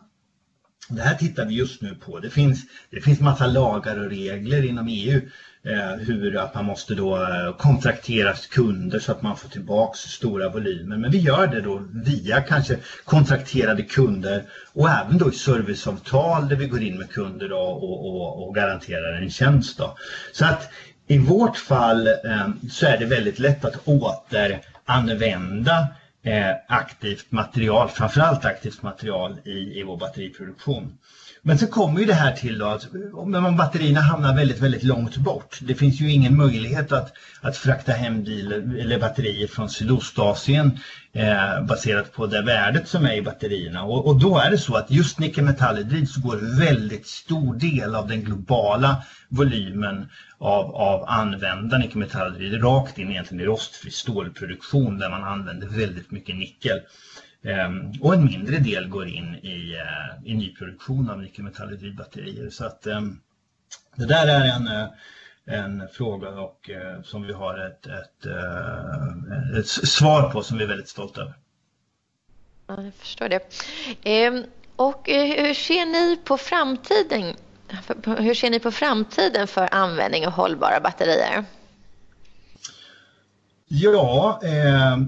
det 0.90 1.02
här 1.02 1.14
tittar 1.14 1.46
vi 1.46 1.54
just 1.54 1.82
nu 1.82 1.94
på. 1.94 2.18
Det 2.18 2.30
finns, 2.30 2.64
det 2.90 3.00
finns 3.00 3.20
massa 3.20 3.46
lagar 3.46 4.04
och 4.04 4.10
regler 4.10 4.64
inom 4.64 4.88
EU 4.88 5.20
eh, 5.64 5.92
hur 5.98 6.36
att 6.36 6.54
man 6.54 6.64
måste 6.64 6.94
då 6.94 7.16
eh, 7.16 7.56
kontraktera 7.58 8.34
kunder 8.50 8.98
så 8.98 9.12
att 9.12 9.22
man 9.22 9.36
får 9.36 9.48
tillbaks 9.48 9.98
stora 9.98 10.48
volymer. 10.48 10.96
Men 10.96 11.10
vi 11.10 11.18
gör 11.18 11.46
det 11.46 11.60
då 11.60 11.82
via 12.04 12.40
kanske 12.40 12.76
kontrakterade 13.04 13.82
kunder 13.82 14.44
och 14.72 14.90
även 14.90 15.18
då 15.18 15.28
i 15.28 15.34
serviceavtal 15.34 16.48
där 16.48 16.56
vi 16.56 16.66
går 16.66 16.82
in 16.82 16.98
med 16.98 17.10
kunder 17.10 17.48
då 17.48 17.58
och, 17.58 18.06
och, 18.06 18.48
och 18.48 18.54
garanterar 18.54 19.22
en 19.22 19.30
tjänst. 19.30 19.78
Då. 19.78 19.96
Så 20.32 20.44
att 20.44 20.70
i 21.06 21.18
vårt 21.18 21.56
fall 21.56 22.06
eh, 22.06 22.48
så 22.70 22.86
är 22.86 22.98
det 22.98 23.06
väldigt 23.06 23.38
lätt 23.38 23.64
att 23.64 23.88
återanvända 23.88 25.88
Eh, 26.22 26.56
aktivt 26.66 27.32
material, 27.32 27.88
framförallt 27.88 28.44
aktivt 28.44 28.82
material 28.82 29.38
i, 29.44 29.80
i 29.80 29.82
vår 29.82 29.96
batteriproduktion. 29.96 30.98
Men 31.42 31.58
så 31.58 31.66
kommer 31.66 32.00
ju 32.00 32.06
det 32.06 32.14
här 32.14 32.32
till 32.32 32.58
då 32.58 32.66
att 32.66 32.86
om 33.12 33.56
batterierna 33.56 34.00
hamnar 34.00 34.36
väldigt, 34.36 34.60
väldigt 34.60 34.82
långt 34.82 35.16
bort. 35.16 35.58
Det 35.62 35.74
finns 35.74 36.00
ju 36.00 36.10
ingen 36.10 36.36
möjlighet 36.36 36.92
att, 36.92 37.12
att 37.40 37.56
frakta 37.56 37.92
hem 37.92 38.24
bil, 38.24 38.52
eller 38.52 38.98
batterier 38.98 39.46
från 39.46 39.70
Sydostasien 39.70 40.78
eh, 41.12 41.64
baserat 41.66 42.12
på 42.12 42.26
det 42.26 42.42
värdet 42.42 42.88
som 42.88 43.04
är 43.04 43.14
i 43.14 43.22
batterierna. 43.22 43.82
Och, 43.82 44.06
och 44.06 44.20
då 44.20 44.38
är 44.38 44.50
det 44.50 44.58
så 44.58 44.74
att 44.74 44.90
just 44.90 45.18
nickelmetallhydrid 45.18 46.08
så 46.08 46.20
går 46.20 46.58
väldigt 46.58 47.06
stor 47.06 47.54
del 47.54 47.94
av 47.94 48.08
den 48.08 48.24
globala 48.24 49.02
volymen 49.28 50.10
av, 50.38 50.74
av 50.74 51.04
använda 51.08 51.78
nickelmetallhydrid 51.78 52.62
rakt 52.62 52.98
in 52.98 53.10
egentligen 53.10 53.44
i 53.44 53.46
rostfri 53.46 53.90
stålproduktion 53.90 54.98
där 54.98 55.10
man 55.10 55.24
använder 55.24 55.66
väldigt 55.66 56.10
mycket 56.10 56.36
nickel. 56.36 56.80
Um, 57.42 57.92
och 58.00 58.14
en 58.14 58.24
mindre 58.24 58.58
del 58.58 58.88
går 58.88 59.08
in 59.08 59.34
i, 59.34 59.74
uh, 59.74 60.28
i 60.30 60.34
nyproduktion 60.34 61.10
av 61.10 61.22
nickelmetallhydridbatterier. 61.22 62.50
Så 62.50 62.64
att 62.64 62.86
um, 62.86 63.20
det 63.96 64.06
där 64.06 64.26
är 64.26 64.44
en, 64.44 64.68
uh, 64.68 64.88
en 65.44 65.88
fråga 65.92 66.28
och, 66.28 66.70
uh, 66.70 67.02
som 67.02 67.22
vi 67.22 67.32
har 67.32 67.58
ett, 67.58 67.86
ett, 67.86 68.26
ett, 69.58 69.66
svar 69.66 70.30
på 70.30 70.42
som 70.42 70.58
vi 70.58 70.64
är 70.64 70.68
väldigt 70.68 70.88
stolta 70.88 71.20
över. 71.20 71.34
Ja, 72.66 72.82
jag 72.82 72.94
förstår 72.94 73.28
det. 73.28 74.28
Um, 74.28 74.44
och 74.76 75.08
hur 75.08 75.54
ser 75.54 75.86
ni 75.86 76.16
på 76.24 76.38
framtiden? 76.38 77.36
Hur 78.18 78.34
ser 78.34 78.50
ni 78.50 78.60
på 78.60 78.70
framtiden 78.70 79.46
för 79.46 79.74
användning 79.74 80.26
av 80.26 80.32
hållbara 80.32 80.80
batterier? 80.80 81.44
Ja, 83.68 84.40
eh, 84.42 84.98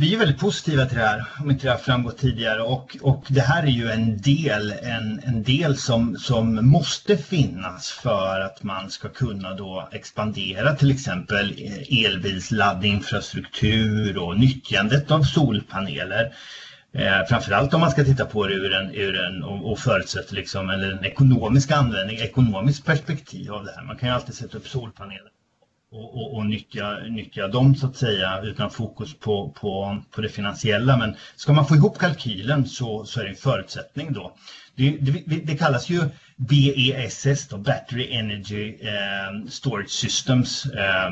vi 0.00 0.14
är 0.14 0.18
väldigt 0.18 0.40
positiva 0.40 0.86
till 0.86 0.98
det 0.98 1.04
här, 1.04 1.24
om 1.40 1.50
inte 1.50 1.66
det 1.66 1.70
har 1.70 1.78
framgått 1.78 2.18
tidigare. 2.18 2.62
Och, 2.62 2.96
och 3.02 3.24
det 3.28 3.40
här 3.40 3.62
är 3.62 3.66
ju 3.66 3.90
en 3.90 4.20
del, 4.20 4.74
en, 4.82 5.20
en 5.24 5.42
del 5.42 5.76
som, 5.76 6.16
som 6.16 6.66
måste 6.66 7.16
finnas 7.16 7.90
för 7.90 8.40
att 8.40 8.62
man 8.62 8.90
ska 8.90 9.08
kunna 9.08 9.54
då 9.54 9.88
expandera 9.92 10.74
till 10.74 10.90
exempel 10.90 11.54
eh, 11.58 12.04
elbilsladdinfrastruktur 12.04 14.18
och 14.18 14.38
nyttjandet 14.38 15.10
av 15.10 15.22
solpaneler. 15.22 16.32
Eh, 16.92 17.24
framförallt 17.28 17.74
om 17.74 17.80
man 17.80 17.90
ska 17.90 18.04
titta 18.04 18.24
på 18.24 18.46
det 18.46 18.54
ur 18.54 18.74
en, 18.74 18.94
ur 18.94 19.20
en 19.20 19.42
och, 19.42 19.72
och 19.72 19.78
förutsätter 19.78 20.34
liksom, 20.34 20.70
eller 20.70 20.90
en 20.90 21.04
ekonomisk 21.04 21.70
användning, 21.70 22.16
ekonomiskt 22.16 22.84
perspektiv 22.84 23.52
av 23.52 23.64
det 23.64 23.72
här. 23.76 23.84
Man 23.84 23.96
kan 23.96 24.08
ju 24.08 24.14
alltid 24.14 24.34
sätta 24.34 24.58
upp 24.58 24.68
solpaneler 24.68 25.30
och, 25.90 26.16
och, 26.16 26.36
och 26.36 26.46
nyttja, 26.46 26.98
nyttja 26.98 27.48
dem 27.48 27.74
så 27.74 27.86
att 27.86 27.96
säga 27.96 28.40
utan 28.42 28.70
fokus 28.70 29.14
på, 29.14 29.48
på, 29.50 30.02
på 30.10 30.20
det 30.20 30.28
finansiella. 30.28 30.96
Men 30.96 31.16
ska 31.36 31.52
man 31.52 31.66
få 31.66 31.74
ihop 31.74 31.98
kalkylen 31.98 32.66
så, 32.68 33.04
så 33.04 33.20
är 33.20 33.24
det 33.24 33.30
en 33.30 33.36
förutsättning 33.36 34.12
då. 34.12 34.36
Det, 34.74 34.90
det, 34.90 35.36
det 35.44 35.56
kallas 35.56 35.90
ju 35.90 36.00
BESS, 36.36 37.48
då, 37.48 37.58
Battery 37.58 38.12
Energy 38.12 38.78
eh, 38.80 39.48
Storage 39.48 39.90
Systems, 39.90 40.66
eh, 40.66 41.10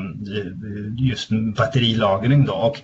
just 0.97 1.29
batterilagring. 1.57 2.45
Då. 2.45 2.53
Och, 2.53 2.81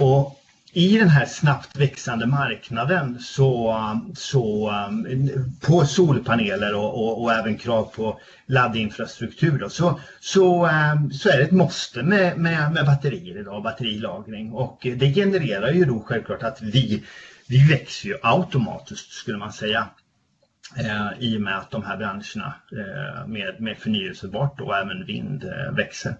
och 0.00 0.43
i 0.74 0.98
den 0.98 1.08
här 1.08 1.26
snabbt 1.26 1.76
växande 1.76 2.26
marknaden 2.26 3.18
så, 3.20 3.76
så 4.14 4.72
um, 4.88 5.28
på 5.60 5.84
solpaneler 5.84 6.74
och, 6.74 7.04
och, 7.04 7.22
och 7.22 7.32
även 7.32 7.58
krav 7.58 7.84
på 7.84 8.20
laddinfrastruktur 8.46 9.58
då, 9.58 9.68
så, 9.68 10.00
så, 10.20 10.66
um, 10.66 11.12
så 11.12 11.28
är 11.28 11.38
det 11.38 11.44
ett 11.44 11.50
måste 11.50 12.02
med, 12.02 12.38
med, 12.38 12.72
med 12.72 12.86
batterier 12.86 13.40
idag, 13.40 13.62
batterilagring 13.62 14.52
och 14.52 14.78
det 14.96 15.14
genererar 15.14 15.72
ju 15.72 15.84
då 15.84 16.00
självklart 16.00 16.42
att 16.42 16.62
vi, 16.62 17.04
vi 17.48 17.68
växer 17.68 18.08
ju 18.08 18.16
automatiskt 18.22 19.12
skulle 19.12 19.38
man 19.38 19.52
säga 19.52 19.88
eh, 20.76 21.08
i 21.18 21.36
och 21.36 21.40
med 21.40 21.58
att 21.58 21.70
de 21.70 21.82
här 21.82 21.96
branscherna 21.96 22.54
eh, 22.72 23.26
med, 23.26 23.60
med 23.60 23.78
förnyelsebart 23.78 24.60
och 24.60 24.76
även 24.76 25.06
vind 25.06 25.44
eh, 25.44 25.74
växer. 25.76 26.14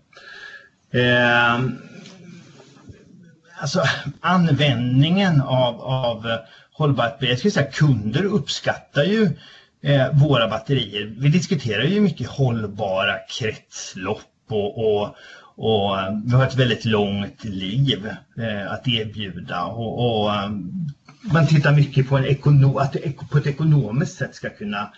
Alltså 3.61 3.83
användningen 4.21 5.41
av, 5.41 5.81
av 5.81 6.27
eh, 6.27 6.39
hållbart 6.73 7.17
jag 7.21 7.39
skulle 7.39 7.51
säga 7.51 7.71
kunder 7.71 8.25
uppskattar 8.25 9.05
ju 9.05 9.31
eh, 9.83 10.07
våra 10.13 10.49
batterier. 10.49 11.15
Vi 11.19 11.29
diskuterar 11.29 11.85
ju 11.85 12.01
mycket 12.01 12.29
hållbara 12.29 13.19
kretslopp 13.39 14.21
och, 14.49 14.79
och, 14.79 15.17
och 15.57 16.01
eh, 16.01 16.19
vi 16.25 16.33
har 16.33 16.47
ett 16.47 16.57
väldigt 16.57 16.85
långt 16.85 17.45
liv 17.45 18.07
eh, 18.39 18.73
att 18.73 18.89
erbjuda 18.89 19.65
och, 19.65 20.23
och 20.23 20.35
eh, 20.35 20.51
man 21.33 21.47
tittar 21.47 21.73
mycket 21.73 22.09
på 22.09 22.17
en 22.17 22.25
ekono, 22.25 22.79
att 22.79 22.93
det 22.93 23.29
på 23.31 23.39
ett 23.39 23.47
ekonomiskt 23.47 24.17
sätt 24.17 24.35
ska 24.35 24.51
kunna 24.51 24.93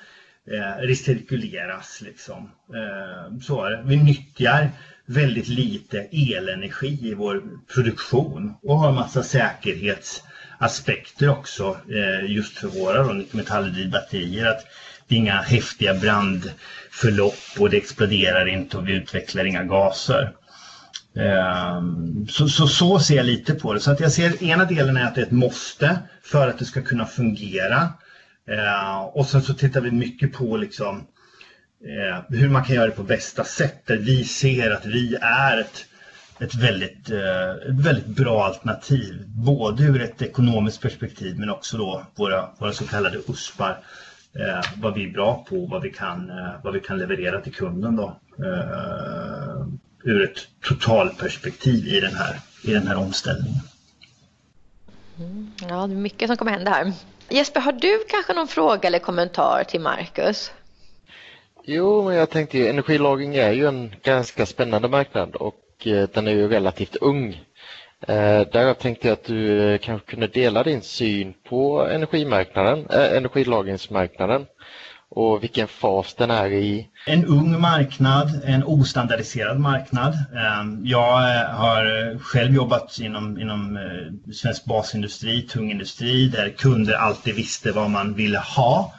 eh, 0.50 0.82
recirkuleras. 0.82 2.02
Liksom. 2.04 2.50
Eh, 2.74 3.38
så 3.40 3.82
Vi 3.84 3.96
nyttjar 3.96 4.70
väldigt 5.06 5.48
lite 5.48 5.98
elenergi 5.98 7.08
i 7.08 7.14
vår 7.14 7.42
produktion 7.74 8.54
och 8.62 8.78
har 8.78 8.92
massa 8.92 9.22
säkerhetsaspekter 9.22 11.28
också 11.28 11.76
eh, 11.90 12.30
just 12.30 12.58
för 12.58 12.68
våra 12.68 13.12
nickelmetallhydridbatterier. 13.12 14.46
Att 14.46 14.64
det 15.08 15.14
är 15.14 15.18
inga 15.18 15.40
häftiga 15.40 15.94
brandförlopp 15.94 17.38
och 17.58 17.70
det 17.70 17.76
exploderar 17.76 18.46
inte 18.46 18.76
och 18.76 18.88
vi 18.88 18.92
utvecklar 18.92 19.44
inga 19.44 19.64
gaser. 19.64 20.32
Ehm, 21.16 22.26
så, 22.28 22.48
så, 22.48 22.66
så 22.66 22.98
ser 22.98 23.16
jag 23.16 23.26
lite 23.26 23.54
på 23.54 23.72
det. 23.72 23.80
Så 23.80 23.90
att 23.90 24.00
jag 24.00 24.12
ser 24.12 24.42
ena 24.42 24.64
delen 24.64 24.96
är 24.96 25.04
att 25.04 25.14
det 25.14 25.20
är 25.20 25.26
ett 25.26 25.30
måste 25.30 25.98
för 26.22 26.48
att 26.48 26.58
det 26.58 26.64
ska 26.64 26.82
kunna 26.82 27.06
fungera. 27.06 27.88
Ehm, 28.48 29.04
och 29.04 29.26
sen 29.26 29.42
så 29.42 29.54
tittar 29.54 29.80
vi 29.80 29.90
mycket 29.90 30.32
på 30.32 30.56
liksom 30.56 31.06
eh, 31.84 32.22
hur 32.28 32.48
man 32.48 32.64
kan 32.64 32.76
göra 32.76 32.86
det 32.86 32.96
på 32.96 33.02
bästa 33.02 33.44
sätt. 33.44 33.86
Där 33.86 33.96
vi 33.96 34.24
ser 34.24 34.70
att 34.70 34.86
vi 34.86 35.16
är 35.20 35.60
ett, 35.60 35.84
ett, 36.38 36.54
väldigt, 36.54 37.10
eh, 37.10 37.50
ett 37.50 37.86
väldigt 37.86 38.06
bra 38.06 38.44
alternativ. 38.44 39.24
Både 39.26 39.82
ur 39.82 40.02
ett 40.02 40.22
ekonomiskt 40.22 40.82
perspektiv 40.82 41.38
men 41.38 41.50
också 41.50 41.76
då 41.76 42.06
våra, 42.14 42.48
våra 42.58 42.72
så 42.72 42.86
kallade 42.86 43.18
USPar. 43.28 43.78
Eh, 44.38 44.60
vad 44.76 44.94
vi 44.94 45.04
är 45.04 45.12
bra 45.12 45.44
på, 45.48 45.66
vad 45.66 45.82
vi 45.82 45.90
kan, 45.90 46.30
eh, 46.30 46.52
vad 46.64 46.72
vi 46.74 46.80
kan 46.80 46.98
leverera 46.98 47.40
till 47.40 47.54
kunden 47.54 47.96
då. 47.96 48.16
Eh, 48.38 49.66
ur 50.04 50.24
ett 50.24 50.38
totalperspektiv 50.60 51.86
i 51.88 52.00
den 52.00 52.14
här, 52.14 52.40
i 52.62 52.72
den 52.72 52.86
här 52.86 52.96
omställningen. 52.96 53.60
Mm, 55.18 55.52
ja, 55.68 55.86
det 55.86 55.94
är 55.94 55.96
mycket 55.96 56.28
som 56.28 56.36
kommer 56.36 56.52
hända 56.52 56.70
här. 56.70 56.92
Jesper, 57.28 57.60
har 57.60 57.72
du 57.72 58.04
kanske 58.08 58.32
någon 58.32 58.48
fråga 58.48 58.88
eller 58.88 58.98
kommentar 58.98 59.64
till 59.68 59.80
Marcus? 59.80 60.50
Jo, 61.68 62.04
men 62.04 62.14
jag 62.14 62.30
tänkte 62.30 62.58
ju 62.58 62.68
energilagring 62.68 63.36
är 63.36 63.52
ju 63.52 63.66
en 63.66 63.94
ganska 64.02 64.46
spännande 64.46 64.88
marknad 64.88 65.34
och 65.34 65.86
eh, 65.86 66.08
den 66.14 66.26
är 66.26 66.30
ju 66.30 66.48
relativt 66.48 66.96
ung. 66.96 67.40
Eh, 68.08 68.74
tänkte 68.74 69.08
jag 69.08 69.12
att 69.12 69.24
du 69.24 69.72
eh, 69.72 69.78
kanske 69.78 70.10
kunde 70.10 70.26
dela 70.26 70.62
din 70.62 70.82
syn 70.82 71.34
på 71.48 71.86
energimarknaden, 71.86 72.86
äh, 72.90 73.16
energilagringsmarknaden 73.16 74.46
och 75.08 75.42
vilken 75.42 75.68
fas 75.68 76.14
den 76.14 76.30
är 76.30 76.52
i? 76.52 76.88
En 77.06 77.24
ung 77.24 77.60
marknad, 77.60 78.42
en 78.44 78.64
ostandardiserad 78.64 79.60
marknad. 79.60 80.14
Ehm, 80.14 80.86
jag 80.86 81.36
eh, 81.36 81.50
har 81.50 82.18
själv 82.18 82.54
jobbat 82.54 82.98
inom, 83.00 83.40
inom 83.40 83.76
eh, 83.76 84.32
svensk 84.32 84.64
basindustri, 84.64 85.42
tung 85.42 85.70
industri, 85.70 86.28
där 86.28 86.48
kunder 86.48 86.94
alltid 86.94 87.34
visste 87.34 87.72
vad 87.72 87.90
man 87.90 88.14
ville 88.14 88.38
ha. 88.38 88.92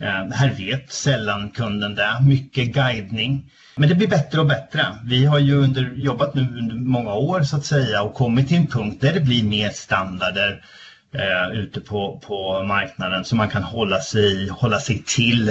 Eh, 0.00 0.30
här 0.32 0.50
vet 0.50 0.92
sällan 0.92 1.50
kunden 1.50 1.94
det. 1.94 2.18
Mycket 2.26 2.68
guidning. 2.68 3.50
Men 3.76 3.88
det 3.88 3.94
blir 3.94 4.08
bättre 4.08 4.40
och 4.40 4.46
bättre. 4.46 4.86
Vi 5.04 5.24
har 5.24 5.38
ju 5.38 5.54
under, 5.54 5.92
jobbat 5.96 6.34
nu 6.34 6.40
under 6.58 6.74
många 6.74 7.14
år 7.14 7.42
så 7.42 7.56
att 7.56 7.64
säga 7.64 8.02
och 8.02 8.14
kommit 8.14 8.48
till 8.48 8.56
en 8.56 8.66
punkt 8.66 9.00
där 9.00 9.12
det 9.12 9.20
blir 9.20 9.44
mer 9.44 9.70
standarder 9.70 10.64
eh, 11.12 11.58
ute 11.58 11.80
på, 11.80 12.22
på 12.26 12.62
marknaden 12.62 13.24
som 13.24 13.38
man 13.38 13.48
kan 13.48 13.62
hålla 13.62 14.00
sig, 14.00 14.48
hålla 14.48 14.80
sig 14.80 15.02
till 15.06 15.48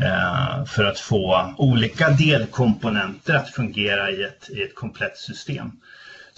eh, 0.00 0.64
för 0.66 0.84
att 0.84 0.98
få 0.98 1.54
olika 1.58 2.10
delkomponenter 2.10 3.34
att 3.34 3.50
fungera 3.50 4.10
i 4.10 4.22
ett, 4.22 4.50
i 4.50 4.62
ett 4.62 4.74
komplett 4.74 5.18
system. 5.18 5.70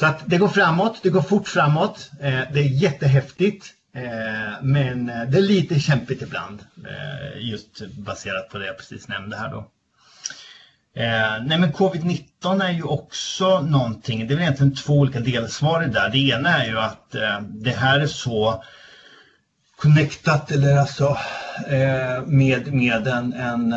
Så 0.00 0.06
att 0.06 0.22
det 0.26 0.38
går 0.38 0.48
framåt, 0.48 1.00
det 1.02 1.08
går 1.08 1.22
fort 1.22 1.48
framåt, 1.48 2.10
eh, 2.20 2.40
det 2.52 2.60
är 2.60 2.82
jättehäftigt 2.82 3.74
Eh, 3.94 4.62
men 4.62 5.08
eh, 5.08 5.22
det 5.22 5.38
är 5.38 5.42
lite 5.42 5.80
kämpigt 5.80 6.22
ibland 6.22 6.64
eh, 6.86 7.48
just 7.50 7.88
baserat 7.98 8.48
på 8.48 8.58
det 8.58 8.66
jag 8.66 8.78
precis 8.78 9.08
nämnde 9.08 9.36
här 9.36 9.50
då. 9.50 9.58
Eh, 10.94 11.44
nej 11.44 11.58
men 11.58 11.72
covid-19 11.72 12.64
är 12.64 12.72
ju 12.72 12.82
också 12.82 13.60
någonting, 13.60 14.26
det 14.26 14.34
är 14.34 14.36
väl 14.36 14.42
egentligen 14.42 14.74
två 14.74 14.94
olika 14.94 15.20
delsvar 15.20 15.80
där. 15.80 16.10
Det 16.10 16.18
ena 16.18 16.62
är 16.62 16.66
ju 16.66 16.78
att 16.78 17.14
eh, 17.14 17.40
det 17.40 17.70
här 17.70 18.00
är 18.00 18.06
så 18.06 18.64
connectat 19.76 20.50
eller 20.50 20.76
alltså 20.76 21.16
eh, 21.68 22.26
med, 22.26 22.72
med 22.72 23.06
en, 23.06 23.32
en, 23.32 23.74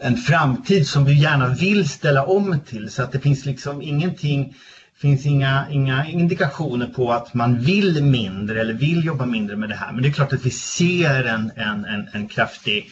en 0.00 0.16
framtid 0.16 0.88
som 0.88 1.04
vi 1.04 1.14
gärna 1.14 1.48
vill 1.48 1.88
ställa 1.88 2.26
om 2.26 2.60
till 2.60 2.90
så 2.90 3.02
att 3.02 3.12
det 3.12 3.20
finns 3.20 3.44
liksom 3.44 3.82
ingenting 3.82 4.54
finns 5.02 5.26
inga, 5.26 5.66
inga 5.70 6.06
indikationer 6.06 6.86
på 6.86 7.12
att 7.12 7.34
man 7.34 7.60
vill 7.60 8.02
mindre 8.02 8.60
eller 8.60 8.74
vill 8.74 9.04
jobba 9.04 9.26
mindre 9.26 9.56
med 9.56 9.68
det 9.68 9.74
här. 9.74 9.92
Men 9.92 10.02
det 10.02 10.08
är 10.08 10.12
klart 10.12 10.32
att 10.32 10.46
vi 10.46 10.50
ser 10.50 11.24
en, 11.24 11.52
en, 11.56 11.84
en, 11.84 12.08
en 12.12 12.28
kraftig 12.28 12.90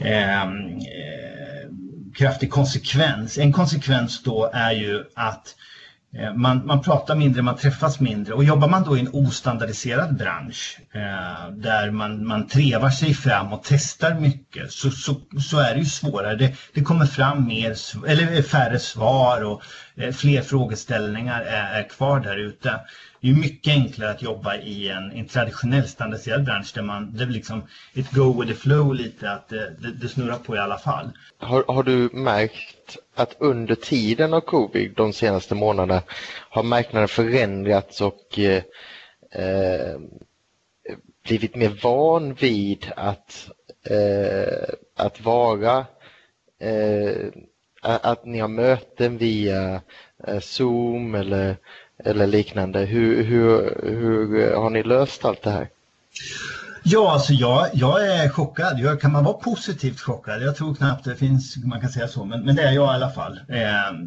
ehm, 0.00 0.66
eh, 0.78 1.68
kraftig 2.14 2.50
konsekvens. 2.50 3.38
En 3.38 3.52
konsekvens 3.52 4.22
då 4.22 4.50
är 4.54 4.72
ju 4.72 5.04
att 5.14 5.54
Eh, 6.14 6.34
man, 6.34 6.66
man 6.66 6.82
pratar 6.82 7.16
mindre, 7.16 7.42
man 7.42 7.56
träffas 7.56 8.00
mindre 8.00 8.34
och 8.34 8.44
jobbar 8.44 8.68
man 8.68 8.84
då 8.84 8.96
i 8.96 9.00
en 9.00 9.10
ostandardiserad 9.12 10.16
bransch 10.16 10.80
eh, 10.92 11.50
där 11.50 11.90
man, 11.90 12.26
man 12.26 12.46
trevar 12.46 12.90
sig 12.90 13.14
fram 13.14 13.52
och 13.52 13.62
testar 13.64 14.14
mycket 14.14 14.72
så, 14.72 14.90
så, 14.90 15.14
så 15.40 15.58
är 15.58 15.74
det 15.74 15.80
ju 15.80 15.86
svårare. 15.86 16.36
Det, 16.36 16.54
det 16.74 16.82
kommer 16.82 17.06
fram 17.06 17.46
mer, 17.46 17.76
eller 18.06 18.36
eh, 18.36 18.42
färre 18.42 18.78
svar 18.78 19.44
och 19.44 19.62
eh, 19.96 20.12
fler 20.12 20.42
frågeställningar 20.42 21.40
är, 21.40 21.80
är 21.80 21.88
kvar 21.88 22.20
där 22.20 22.36
ute 22.36 22.80
det 23.20 23.28
är 23.28 23.34
mycket 23.34 23.72
enklare 23.72 24.10
att 24.10 24.22
jobba 24.22 24.56
i 24.56 24.88
en, 24.88 25.12
en 25.12 25.26
traditionell 25.26 25.88
standardiserad 25.88 26.44
bransch 26.44 26.72
där 26.74 26.82
man, 26.82 27.16
det 27.16 27.24
är 27.24 27.28
liksom 27.28 27.62
ett 27.94 28.10
go 28.10 28.40
with 28.40 28.52
the 28.52 28.58
flow 28.58 28.94
lite, 28.94 29.32
att 29.32 29.48
det, 29.48 29.76
det, 29.78 29.92
det 29.92 30.08
snurrar 30.08 30.38
på 30.38 30.56
i 30.56 30.58
alla 30.58 30.78
fall. 30.78 31.10
Har, 31.38 31.64
har, 31.68 31.82
du 31.82 32.10
märkt 32.12 32.77
att 33.14 33.36
under 33.38 33.74
tiden 33.74 34.34
av 34.34 34.40
covid 34.40 34.92
de 34.96 35.12
senaste 35.12 35.54
månaderna 35.54 36.02
har 36.50 36.62
marknaden 36.62 37.08
förändrats 37.08 38.00
och 38.00 38.38
eh, 38.38 38.62
eh 39.30 39.96
blivit 41.24 41.54
mer 41.56 41.78
van 41.82 42.34
vid 42.34 42.92
att, 42.96 43.50
eh, 43.90 44.74
att 44.96 45.20
vara 45.20 45.86
eh, 46.60 47.26
att 47.82 48.24
ni 48.24 48.38
har 48.38 48.48
möten 48.48 49.18
via 49.18 49.80
eh, 50.26 50.40
Zoom 50.40 51.14
eller 51.14 51.56
eller 52.04 52.26
liknande. 52.26 52.80
Hur, 52.84 53.22
hur, 53.22 53.78
hur 53.82 54.54
har 54.54 54.70
ni 54.70 54.82
löst 54.82 55.24
allt 55.24 55.42
det 55.42 55.50
här? 55.50 55.68
Ja, 56.82 57.12
alltså 57.12 57.32
jag, 57.32 57.68
jag 57.72 58.06
är 58.06 58.28
chockad. 58.28 58.80
Jag, 58.80 59.00
kan 59.00 59.12
man 59.12 59.24
vara 59.24 59.34
positivt 59.34 60.00
chockad? 60.00 60.42
Jag 60.42 60.56
tror 60.56 60.74
knappt 60.74 61.04
det 61.04 61.16
finns, 61.16 61.56
man 61.56 61.80
kan 61.80 61.90
säga 61.90 62.08
så, 62.08 62.24
men, 62.24 62.44
men 62.44 62.56
det 62.56 62.62
är 62.62 62.72
jag 62.72 62.92
i 62.92 62.94
alla 62.94 63.10
fall. 63.10 63.40
Eh, 63.48 63.60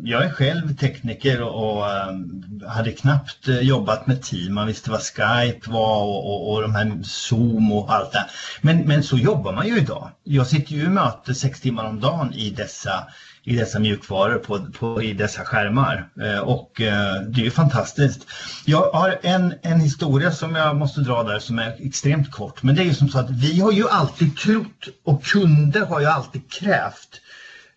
jag 0.04 0.26
är 0.26 0.30
själv 0.30 0.76
tekniker 0.76 1.42
och, 1.42 1.78
och 1.78 1.92
ehm, 1.92 2.44
hade 2.68 2.92
knappt 2.92 3.48
eh, 3.48 3.60
jobbat 3.60 4.08
med 4.08 4.22
team. 4.22 4.54
Man 4.54 4.68
visste 4.68 4.92
vad 4.92 5.02
Skype 5.02 5.72
var 5.72 6.04
och, 6.04 6.26
och, 6.26 6.54
och 6.54 6.62
de 6.62 6.76
här 6.76 7.00
Zoom 7.04 7.72
och 7.72 7.94
allt 7.94 8.12
det. 8.12 8.26
Men, 8.62 8.78
men 8.78 9.04
så 9.04 9.18
jobbar 9.18 9.54
man 9.54 9.68
ju 9.68 9.78
idag. 9.78 10.10
Jag 10.24 10.48
sitter 10.48 10.74
ju 10.74 10.84
i 10.84 10.90
möte 10.90 11.36
sex 11.36 11.62
timmar 11.62 11.86
om 11.86 12.00
dagen 12.00 12.34
i 12.34 12.50
dessa 12.50 13.08
i 13.44 13.56
dessa 13.56 13.80
mjukvaror 13.80 14.38
på, 14.38 14.66
på, 14.80 15.04
i 15.04 15.14
dessa 15.14 15.46
skärmar. 15.46 16.10
Eh, 16.22 16.40
och 16.40 16.82
eh, 16.82 17.22
det 17.22 17.42
är 17.42 17.46
ju 17.46 17.52
fantastiskt. 17.52 18.28
Jag 18.66 18.92
har 18.92 19.20
en, 19.22 19.54
en 19.62 19.80
historia 19.80 20.32
som 20.32 20.56
jag 20.56 20.76
måste 20.76 21.02
dra 21.02 21.24
där 21.24 21.40
som 21.40 21.60
är 21.60 21.76
extremt 21.80 22.32
kort. 22.32 22.64
Men 22.64 22.76
det 22.76 22.82
är 22.82 22.86
ju 22.86 22.94
som 22.94 23.10
så 23.10 23.20
att 23.20 23.30
vi 23.30 23.60
har 23.60 23.72
ju 23.72 23.90
alltid 23.90 24.38
trott 24.38 24.88
och 25.04 25.24
kunder 25.24 25.86
har 25.86 26.00
ju 26.00 26.06
alltid 26.06 26.52
krävt 26.52 27.22
Eh, 27.22 27.31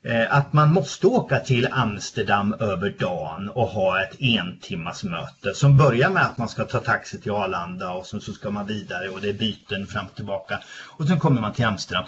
Eh, 0.07 0.37
att 0.37 0.53
man 0.53 0.73
måste 0.73 1.07
åka 1.07 1.39
till 1.39 1.69
Amsterdam 1.71 2.55
över 2.55 2.95
dagen 2.99 3.49
och 3.49 3.67
ha 3.67 4.03
ett 4.03 4.17
entimmasmöte 4.21 5.55
som 5.55 5.77
börjar 5.77 6.11
med 6.11 6.23
att 6.23 6.39
man 6.39 6.49
ska 6.49 6.65
ta 6.65 6.79
taxi 6.79 7.21
till 7.21 7.33
Arlanda 7.33 7.91
och 7.91 8.07
sen 8.07 8.21
så 8.21 8.33
ska 8.33 8.51
man 8.51 8.67
vidare 8.67 9.09
och 9.09 9.21
det 9.21 9.29
är 9.29 9.33
byten 9.33 9.87
fram 9.87 10.07
och 10.07 10.15
tillbaka. 10.15 10.61
Och 10.97 11.07
sen 11.07 11.19
kommer 11.19 11.41
man 11.41 11.53
till 11.53 11.65
Amsterdam 11.65 12.05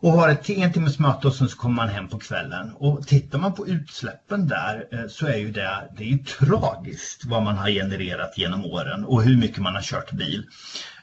och 0.00 0.12
har 0.12 0.28
ett 0.28 0.50
entimmasmöte 0.50 1.26
och 1.26 1.34
sen 1.34 1.48
så 1.48 1.56
kommer 1.56 1.76
man 1.76 1.88
hem 1.88 2.08
på 2.08 2.18
kvällen. 2.18 2.72
Och 2.74 3.06
tittar 3.06 3.38
man 3.38 3.54
på 3.54 3.66
utsläppen 3.66 4.48
där 4.48 4.86
eh, 4.92 5.08
så 5.08 5.26
är 5.26 5.36
ju 5.36 5.50
det, 5.50 5.88
det 5.96 6.04
är 6.04 6.08
ju 6.08 6.18
tragiskt 6.18 7.24
vad 7.24 7.42
man 7.42 7.56
har 7.56 7.68
genererat 7.68 8.38
genom 8.38 8.64
åren 8.64 9.04
och 9.04 9.22
hur 9.22 9.36
mycket 9.36 9.58
man 9.58 9.74
har 9.74 9.82
kört 9.82 10.12
bil. 10.12 10.46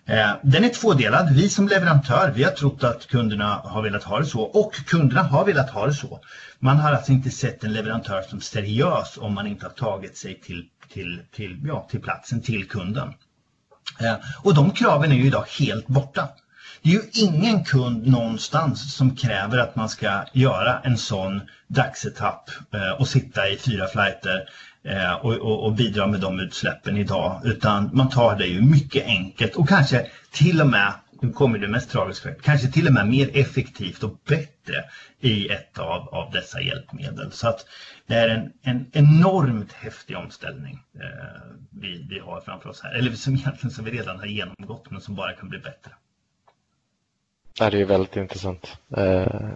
Eh, 0.06 0.32
den 0.42 0.64
är 0.64 0.70
tvådelad. 0.70 1.34
Vi 1.36 1.50
som 1.50 1.68
leverantör, 1.68 2.32
vi 2.36 2.44
har 2.44 2.52
trott 2.52 2.84
att 2.84 3.08
kunderna 3.08 3.62
har 3.64 3.82
velat 3.82 4.04
ha 4.04 4.20
det 4.20 4.26
så 4.26 4.42
och 4.42 4.76
kunderna 4.76 5.24
har 5.24 5.46
velat 5.46 5.70
ha 5.70 5.86
det 5.88 5.94
så. 5.94 6.20
Man 6.60 6.78
har 6.78 6.92
alltså 6.92 7.12
inte 7.12 7.30
sett 7.30 7.64
en 7.64 7.74
leverantör 7.74 8.22
som 8.22 8.42
seriös 8.42 9.18
om 9.18 9.34
man 9.34 9.48
inte 9.48 9.66
har 9.66 9.72
tagit 9.72 10.18
sig 10.18 10.42
till, 10.42 10.66
till, 10.94 11.22
till, 11.36 11.60
ja, 11.66 11.88
till 11.92 12.02
platsen, 12.02 12.42
till 12.42 12.68
kunden. 12.68 13.14
Eh, 14.00 14.16
och 14.44 14.56
de 14.56 14.72
kraven 14.72 15.12
är 15.12 15.16
ju 15.16 15.26
idag 15.26 15.46
helt 15.60 15.88
borta. 15.88 16.30
Det 16.82 16.90
är 16.90 16.94
ju 16.94 17.10
ingen 17.14 17.64
kund 17.64 18.08
någonstans 18.08 18.96
som 18.96 19.16
kräver 19.16 19.58
att 19.58 19.76
man 19.76 19.90
ska 19.90 20.24
göra 20.34 20.80
en 20.80 20.98
sån 20.98 21.42
dagsetapp 21.68 22.50
eh, 22.74 23.02
och 23.02 23.08
sitta 23.08 23.50
i 23.50 23.58
fyra 23.58 23.88
flighter 23.88 24.50
Eh, 24.84 25.14
och, 25.14 25.34
och, 25.34 25.66
och 25.66 25.74
bidra 25.74 26.08
med 26.08 26.20
de 26.20 26.40
utsläppen 26.40 26.98
idag. 26.98 27.42
Utan 27.44 27.90
man 27.94 28.10
tar 28.10 28.36
det 28.36 28.46
ju 28.46 28.62
mycket 28.62 29.06
enkelt 29.06 29.56
och 29.56 29.70
kanske 29.70 30.08
till 30.32 30.62
och 30.62 30.68
med, 30.68 30.94
nu 31.22 31.32
kommer 31.32 31.58
det 31.58 31.68
mest 31.68 31.92
tragiska, 31.92 32.34
kanske 32.42 32.68
till 32.68 32.88
och 32.88 32.94
med 32.94 33.08
mer 33.08 33.30
effektivt 33.34 34.04
och 34.04 34.18
bättre 34.28 34.84
i 35.20 35.48
ett 35.50 35.80
av, 35.80 36.10
av 36.10 36.32
dessa 36.32 36.62
hjälpmedel. 36.62 37.32
Så 37.32 37.48
att 37.48 37.66
det 38.08 38.16
är 38.16 38.30
en, 38.30 38.52
en 38.62 38.86
enormt 38.92 39.74
häftig 39.74 40.18
omställning 40.18 40.80
eh, 40.96 41.56
vi, 41.70 42.08
vi 42.10 42.20
har 42.20 42.42
framför 42.42 42.70
oss 42.70 42.82
här. 42.84 42.94
Eller 42.94 43.12
som 43.12 43.36
egentligen 43.36 43.72
som 43.72 43.86
vi 43.86 43.92
redan 43.92 44.20
har 44.20 44.26
genomgått 44.26 44.92
men 44.92 45.02
som 45.02 45.16
bara 45.16 45.34
kan 45.34 45.50
bli 45.50 45.60
bättre. 45.60 45.92
Det 47.58 47.82
är 47.82 47.86
väldigt 47.86 48.16
intressant. 48.16 48.78
Eh, 48.98 49.52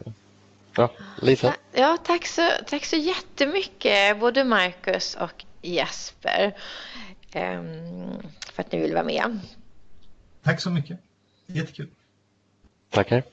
Ja, 0.75 0.91
Lisa? 1.21 1.55
Ja, 1.71 1.97
tack 2.03 2.25
så, 2.25 2.49
tack 2.67 2.85
så 2.85 2.95
jättemycket 2.95 4.19
både 4.19 4.43
Marcus 4.43 5.15
och 5.15 5.45
Jesper 5.61 6.57
um, 7.35 8.21
för 8.53 8.63
att 8.63 8.71
ni 8.71 8.79
vill 8.79 8.93
vara 8.93 9.03
med. 9.03 9.39
Tack 10.43 10.61
så 10.61 10.69
mycket. 10.69 10.99
Jättekul. 11.47 11.89
Tackar. 12.89 13.23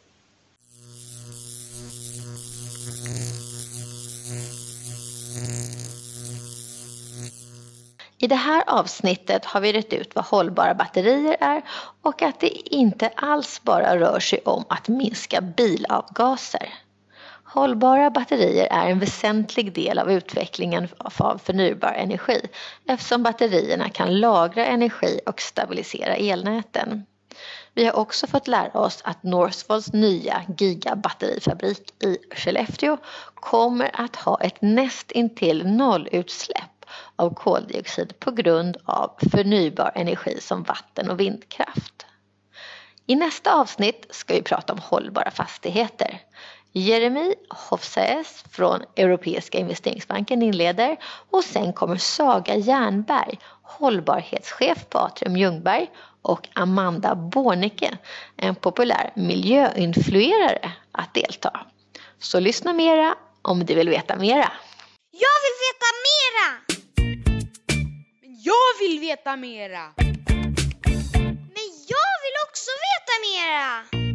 I 8.18 8.26
det 8.26 8.34
här 8.34 8.64
avsnittet 8.66 9.44
har 9.44 9.60
vi 9.60 9.72
rätt 9.72 9.92
ut 9.92 10.14
vad 10.14 10.24
hållbara 10.24 10.74
batterier 10.74 11.36
är 11.40 11.62
och 12.02 12.22
att 12.22 12.40
det 12.40 12.74
inte 12.74 13.08
alls 13.08 13.62
bara 13.62 13.98
rör 13.98 14.20
sig 14.20 14.40
om 14.44 14.64
att 14.68 14.88
minska 14.88 15.40
bilavgaser. 15.40 16.68
Hållbara 17.54 18.10
batterier 18.10 18.68
är 18.70 18.90
en 18.90 18.98
väsentlig 18.98 19.72
del 19.74 19.98
av 19.98 20.12
utvecklingen 20.12 20.88
av 20.98 21.38
förnybar 21.44 21.92
energi 21.92 22.40
eftersom 22.88 23.22
batterierna 23.22 23.88
kan 23.88 24.20
lagra 24.20 24.66
energi 24.66 25.20
och 25.26 25.40
stabilisera 25.40 26.16
elnäten. 26.16 27.06
Vi 27.74 27.84
har 27.84 27.96
också 27.96 28.26
fått 28.26 28.48
lära 28.48 28.80
oss 28.80 29.00
att 29.04 29.22
Northvolts 29.22 29.92
nya 29.92 30.42
gigabatterifabrik 30.58 32.02
i 32.04 32.18
Skellefteå 32.34 32.96
kommer 33.34 33.90
att 33.94 34.16
ha 34.16 34.40
ett 34.40 34.62
nästintill 34.62 35.66
nollutsläpp 35.66 36.84
av 37.16 37.34
koldioxid 37.34 38.20
på 38.20 38.30
grund 38.30 38.76
av 38.84 39.10
förnybar 39.32 39.92
energi 39.94 40.40
som 40.40 40.62
vatten 40.62 41.10
och 41.10 41.20
vindkraft. 41.20 42.06
I 43.06 43.16
nästa 43.16 43.54
avsnitt 43.54 44.06
ska 44.10 44.34
vi 44.34 44.42
prata 44.42 44.72
om 44.72 44.78
hållbara 44.78 45.30
fastigheter. 45.30 46.20
Jeremy 46.72 47.34
Hofsaes 47.48 48.44
från 48.50 48.82
Europeiska 48.96 49.58
investeringsbanken 49.58 50.42
inleder 50.42 50.96
och 51.30 51.44
sen 51.44 51.72
kommer 51.72 51.96
Saga 51.96 52.56
Jernberg, 52.56 53.38
hållbarhetschef 53.62 54.88
på 54.88 54.98
Atrium 54.98 55.36
Ljungberg 55.36 55.90
och 56.22 56.48
Amanda 56.54 57.14
Bornecke, 57.14 57.98
en 58.36 58.54
populär 58.54 59.12
miljöinfluerare, 59.16 60.72
att 60.92 61.14
delta. 61.14 61.66
Så 62.18 62.40
lyssna 62.40 62.72
mera 62.72 63.14
om 63.42 63.66
du 63.66 63.74
vill 63.74 63.88
veta 63.88 64.16
mera. 64.16 64.52
Jag 65.12 65.38
vill 65.44 65.56
veta 65.68 65.88
mera! 66.08 66.46
Men 68.20 68.42
jag 68.42 68.78
vill 68.80 69.00
veta 69.00 69.36
mera! 69.36 69.92
Men 71.54 71.68
jag 71.88 72.12
vill 72.22 72.36
också 72.48 72.70
veta 72.88 73.14
mera! 73.26 74.11